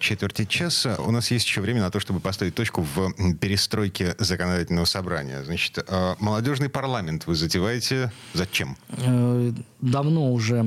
четверти 0.00 0.44
часа. 0.44 0.96
У 0.98 1.10
нас 1.10 1.30
есть 1.30 1.46
еще 1.46 1.60
время 1.60 1.80
на 1.80 1.90
то, 1.90 2.00
чтобы 2.00 2.20
поставить 2.20 2.54
точку 2.54 2.86
в 2.94 3.34
перестройке 3.34 4.14
законодательного 4.18 4.84
собрания. 4.84 5.44
Значит, 5.44 5.84
э, 5.86 6.14
молодежный 6.18 6.68
парламент 6.68 7.26
вы 7.26 7.34
затеваете 7.34 8.12
зачем? 8.34 8.76
Э, 8.88 9.52
давно 9.80 10.32
уже 10.32 10.64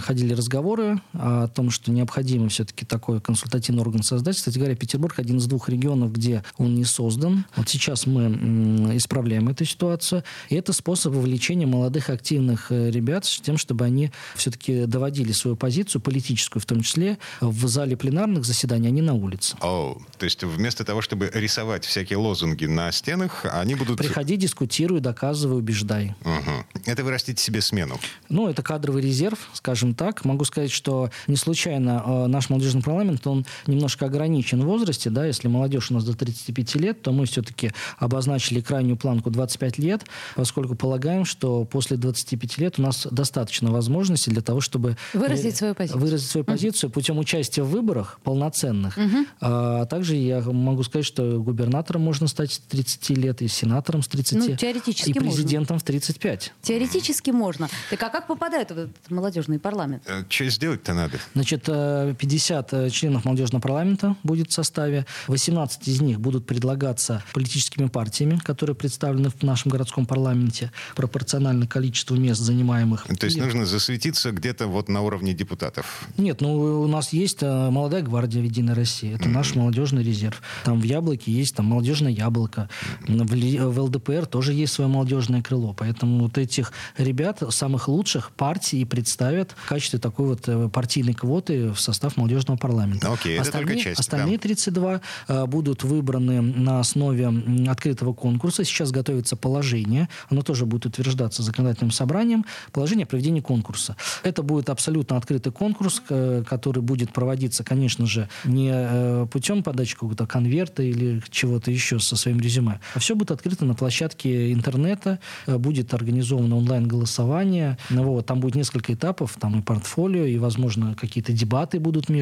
ходили 0.00 0.34
разговоры 0.34 1.00
о 1.12 1.48
том, 1.48 1.70
что 1.70 1.90
необходимо 1.90 2.48
все-таки 2.58 2.84
такой 2.84 3.20
консультативный 3.20 3.82
орган 3.82 4.02
создать. 4.02 4.34
Кстати 4.34 4.58
говоря, 4.58 4.74
Петербург 4.74 5.16
один 5.20 5.36
из 5.36 5.46
двух 5.46 5.68
регионов, 5.68 6.12
где 6.12 6.42
он 6.56 6.74
не 6.74 6.84
создан. 6.84 7.44
Вот 7.54 7.68
сейчас 7.68 8.04
мы 8.04 8.96
исправляем 8.96 9.48
эту 9.48 9.64
ситуацию. 9.64 10.24
И 10.48 10.56
это 10.56 10.72
способ 10.72 11.14
вовлечения 11.14 11.68
молодых 11.68 12.10
активных 12.10 12.72
э, 12.72 12.90
ребят 12.90 13.26
с 13.26 13.40
тем, 13.40 13.58
чтобы 13.58 13.84
они 13.84 14.10
все-таки 14.34 14.86
доводили 14.86 15.30
свою 15.30 15.54
позицию, 15.56 16.00
политическую 16.00 16.60
в 16.60 16.66
том 16.66 16.80
числе, 16.80 17.18
в 17.40 17.68
зале 17.68 17.96
пленарных 17.96 18.44
заседаний, 18.44 18.88
а 18.88 18.90
не 18.90 19.02
на 19.02 19.14
улице. 19.14 19.56
Oh, 19.60 20.02
то 20.18 20.24
есть 20.24 20.42
вместо 20.42 20.84
того, 20.84 21.00
чтобы 21.00 21.30
рисовать 21.32 21.84
всякие 21.84 22.18
лозунги 22.18 22.64
на 22.64 22.90
стенах, 22.90 23.46
они 23.52 23.76
будут... 23.76 23.98
Приходи, 23.98 24.36
дискутируй, 24.36 24.98
доказывай, 24.98 25.58
убеждай. 25.58 26.16
Угу. 26.22 26.82
Это 26.86 27.04
вы 27.04 27.12
растите 27.12 27.40
себе 27.40 27.60
смену. 27.60 28.00
Ну, 28.28 28.48
это 28.48 28.64
кадровый 28.64 29.00
резерв, 29.00 29.38
скажем 29.52 29.94
так. 29.94 30.24
Могу 30.24 30.44
сказать, 30.44 30.72
что 30.72 31.10
не 31.28 31.36
случайно 31.36 32.02
э, 32.04 32.26
наш 32.48 32.58
молодежный 32.58 32.82
парламент, 32.82 33.26
он 33.26 33.44
немножко 33.66 34.06
ограничен 34.06 34.62
в 34.62 34.64
возрасте. 34.64 35.10
Да? 35.10 35.26
Если 35.26 35.48
молодежь 35.48 35.90
у 35.90 35.94
нас 35.94 36.04
до 36.04 36.16
35 36.16 36.74
лет, 36.76 37.02
то 37.02 37.12
мы 37.12 37.26
все-таки 37.26 37.72
обозначили 37.98 38.60
крайнюю 38.60 38.96
планку 38.96 39.30
25 39.30 39.78
лет, 39.78 40.04
поскольку 40.34 40.74
полагаем, 40.74 41.24
что 41.24 41.64
после 41.64 41.96
25 41.96 42.58
лет 42.58 42.78
у 42.78 42.82
нас 42.82 43.06
достаточно 43.10 43.70
возможностей 43.70 44.30
для 44.30 44.42
того, 44.42 44.60
чтобы... 44.60 44.96
Выразить 45.12 45.56
свою 45.56 45.74
позицию. 45.74 46.00
Выразить 46.00 46.30
свою 46.30 46.44
позицию 46.44 46.90
путем 46.90 47.18
участия 47.18 47.62
в 47.62 47.70
выборах 47.70 48.20
полноценных. 48.22 48.98
Uh-huh. 48.98 49.26
А 49.40 49.84
также 49.86 50.16
я 50.16 50.40
могу 50.40 50.82
сказать, 50.82 51.06
что 51.06 51.40
губернатором 51.40 52.02
можно 52.02 52.26
стать 52.26 52.52
с 52.52 52.58
30 52.58 53.10
лет, 53.10 53.42
и 53.42 53.48
сенатором 53.48 54.02
с 54.02 54.08
30. 54.08 54.38
Ну, 54.38 54.56
теоретически 54.56 55.10
И 55.10 55.12
президентом 55.12 55.74
можно. 55.74 55.78
в 55.78 55.82
35. 55.84 56.52
Теоретически 56.62 57.30
можно. 57.30 57.68
Так 57.90 58.02
а 58.02 58.08
как 58.08 58.26
попадают 58.26 58.70
в 58.70 58.72
этот 58.72 59.10
молодежный 59.10 59.58
парламент? 59.58 60.02
Э, 60.06 60.24
что 60.28 60.48
сделать-то 60.48 60.94
надо? 60.94 61.18
Значит, 61.34 61.64
50 61.64 62.37
э, 62.72 62.90
членов 62.90 63.24
молодежного 63.24 63.60
парламента 63.60 64.16
будет 64.22 64.50
в 64.50 64.52
составе. 64.52 65.06
18 65.28 65.88
из 65.88 66.00
них 66.00 66.20
будут 66.20 66.46
предлагаться 66.46 67.22
политическими 67.32 67.88
партиями, 67.88 68.40
которые 68.44 68.76
представлены 68.76 69.30
в 69.30 69.42
нашем 69.42 69.70
городском 69.70 70.06
парламенте, 70.06 70.72
пропорционально 70.96 71.66
количеству 71.66 72.16
мест, 72.16 72.40
занимаемых. 72.40 73.06
То 73.18 73.26
есть 73.26 73.36
и... 73.36 73.40
нужно 73.40 73.66
засветиться 73.66 74.32
где-то 74.32 74.66
вот 74.66 74.88
на 74.88 75.02
уровне 75.02 75.34
депутатов? 75.34 76.08
Нет, 76.16 76.40
ну 76.40 76.82
у 76.82 76.86
нас 76.86 77.12
есть 77.12 77.42
э, 77.42 77.70
молодая 77.70 78.02
гвардия 78.02 78.42
Единой 78.42 78.74
России. 78.74 79.14
Это 79.14 79.24
mm-hmm. 79.24 79.32
наш 79.32 79.54
молодежный 79.54 80.02
резерв. 80.02 80.40
Там 80.64 80.80
в 80.80 80.84
Яблоке 80.84 81.32
есть 81.32 81.56
там 81.56 81.66
молодежное 81.66 82.12
яблоко. 82.12 82.68
В, 83.06 83.72
в 83.72 83.80
ЛДПР 83.80 84.26
тоже 84.26 84.52
есть 84.52 84.72
свое 84.72 84.88
молодежное 84.88 85.42
крыло. 85.42 85.74
Поэтому 85.76 86.24
вот 86.24 86.38
этих 86.38 86.72
ребят, 86.96 87.42
самых 87.50 87.88
лучших 87.88 88.30
партий, 88.30 88.84
представят 88.84 89.54
в 89.56 89.68
качестве 89.68 89.98
такой 89.98 90.26
вот 90.26 90.48
э, 90.48 90.68
партийной 90.68 91.14
квоты 91.14 91.70
в 91.70 91.80
состав 91.80 92.16
молодежного 92.16 92.27
парламента. 92.56 93.12
Окей, 93.12 93.38
остальные, 93.38 93.40
это 93.40 93.52
только 93.52 93.76
часть. 93.76 94.00
Остальные 94.00 94.36
да. 94.36 94.42
32 94.42 95.00
э, 95.28 95.46
будут 95.46 95.84
выбраны 95.84 96.40
на 96.40 96.80
основе 96.80 97.32
открытого 97.68 98.12
конкурса. 98.12 98.64
Сейчас 98.64 98.90
готовится 98.90 99.36
положение. 99.36 100.08
Оно 100.28 100.42
тоже 100.42 100.66
будет 100.66 100.86
утверждаться 100.86 101.42
законодательным 101.42 101.90
собранием. 101.90 102.44
Положение 102.72 103.04
о 103.04 103.06
проведении 103.06 103.40
конкурса. 103.40 103.96
Это 104.22 104.42
будет 104.42 104.70
абсолютно 104.70 105.16
открытый 105.16 105.52
конкурс, 105.52 106.02
который 106.46 106.82
будет 106.82 107.12
проводиться, 107.12 107.64
конечно 107.64 108.06
же, 108.06 108.28
не 108.44 108.70
э, 108.72 109.26
путем 109.30 109.62
подачи 109.62 109.94
какого-то 109.94 110.26
конверта 110.26 110.82
или 110.82 111.22
чего-то 111.30 111.70
еще 111.70 111.98
со 111.98 112.16
своим 112.16 112.40
резюме, 112.40 112.80
а 112.94 112.98
все 112.98 113.14
будет 113.14 113.30
открыто 113.30 113.64
на 113.64 113.74
площадке 113.74 114.52
интернета, 114.52 115.18
будет 115.46 115.94
организовано 115.94 116.56
онлайн-голосование. 116.56 117.78
Ну 117.90 118.04
вот, 118.04 118.26
там 118.26 118.40
будет 118.40 118.54
несколько 118.54 118.92
этапов, 118.94 119.36
там 119.40 119.58
и 119.58 119.62
портфолио, 119.62 120.24
и, 120.24 120.38
возможно, 120.38 120.94
какие-то 120.94 121.32
дебаты 121.32 121.80
будут 121.80 122.08
между 122.08 122.17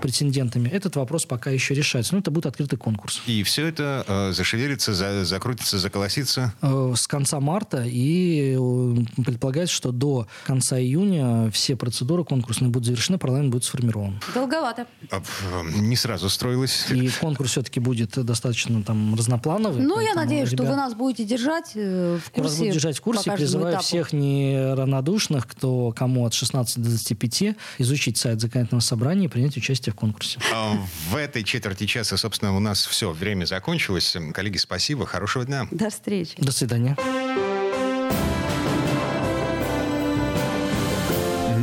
претендентами. 0.00 0.68
Этот 0.68 0.96
вопрос 0.96 1.26
пока 1.26 1.50
еще 1.50 1.74
решается. 1.74 2.14
Но 2.14 2.20
это 2.20 2.30
будет 2.30 2.46
открытый 2.46 2.78
конкурс. 2.78 3.22
И 3.26 3.42
все 3.42 3.66
это 3.66 4.04
э, 4.06 4.32
зашевелится, 4.32 4.94
за, 4.94 5.24
закрутится, 5.24 5.78
заколосится? 5.78 6.54
Э, 6.62 6.94
с 6.96 7.06
конца 7.06 7.40
марта. 7.40 7.84
И 7.84 8.56
э, 8.58 9.22
предполагается, 9.22 9.74
что 9.74 9.92
до 9.92 10.26
конца 10.46 10.78
июня 10.78 11.50
все 11.50 11.76
процедуры 11.76 12.24
конкурсные 12.24 12.70
будут 12.70 12.86
завершены, 12.86 13.18
парламент 13.18 13.52
будет 13.52 13.64
сформирован. 13.64 14.20
Долговато. 14.34 14.86
А, 15.10 15.22
не 15.64 15.96
сразу 15.96 16.28
строилось. 16.28 16.86
И 16.90 17.08
конкурс 17.20 17.52
все-таки 17.52 17.80
будет 17.80 18.10
достаточно 18.24 18.82
там 18.82 19.14
разноплановый. 19.14 19.82
Ну, 19.82 20.00
я 20.00 20.14
надеюсь, 20.14 20.50
ребят... 20.50 20.64
что 20.64 20.70
вы 20.70 20.76
нас 20.76 20.94
будете 20.94 21.24
держать 21.24 21.74
в 21.74 22.30
курсе. 22.30 22.36
Я 22.36 22.42
вас 22.42 22.58
буду 22.58 22.72
держать 22.72 22.98
в 22.98 23.00
курсе. 23.00 23.32
Призываю 23.32 23.74
этапу. 23.74 23.84
всех 23.84 24.12
неравнодушных, 24.12 25.46
кто 25.46 25.92
кому 25.92 26.26
от 26.26 26.34
16 26.34 26.76
до 26.78 26.88
25, 26.88 27.56
изучить 27.78 28.16
сайт 28.16 28.40
законодательного 28.40 28.80
собрания 28.80 29.26
и 29.26 29.28
принять 29.38 29.56
участие 29.56 29.92
в 29.92 29.96
конкурсе. 29.96 30.40
А, 30.52 30.76
в 31.10 31.14
этой 31.14 31.44
четверти 31.44 31.86
часа, 31.86 32.16
собственно, 32.16 32.56
у 32.56 32.58
нас 32.58 32.84
все. 32.84 33.12
Время 33.12 33.44
закончилось. 33.44 34.16
Коллеги, 34.34 34.56
спасибо. 34.56 35.06
Хорошего 35.06 35.44
дня. 35.44 35.68
До 35.70 35.90
встречи. 35.90 36.34
До 36.38 36.50
свидания. 36.50 36.96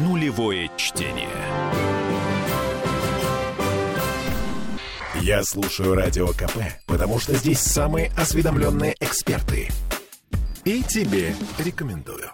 Нулевое 0.06 0.72
чтение. 0.78 1.28
Я 5.22 5.44
слушаю 5.44 5.96
Радио 5.96 6.30
КП, 6.30 6.60
потому 6.86 7.20
что 7.20 7.36
здесь 7.36 7.60
самые 7.60 8.10
осведомленные 8.16 8.96
эксперты. 9.02 9.70
И 10.64 10.82
тебе 10.82 11.36
рекомендую. 11.58 12.32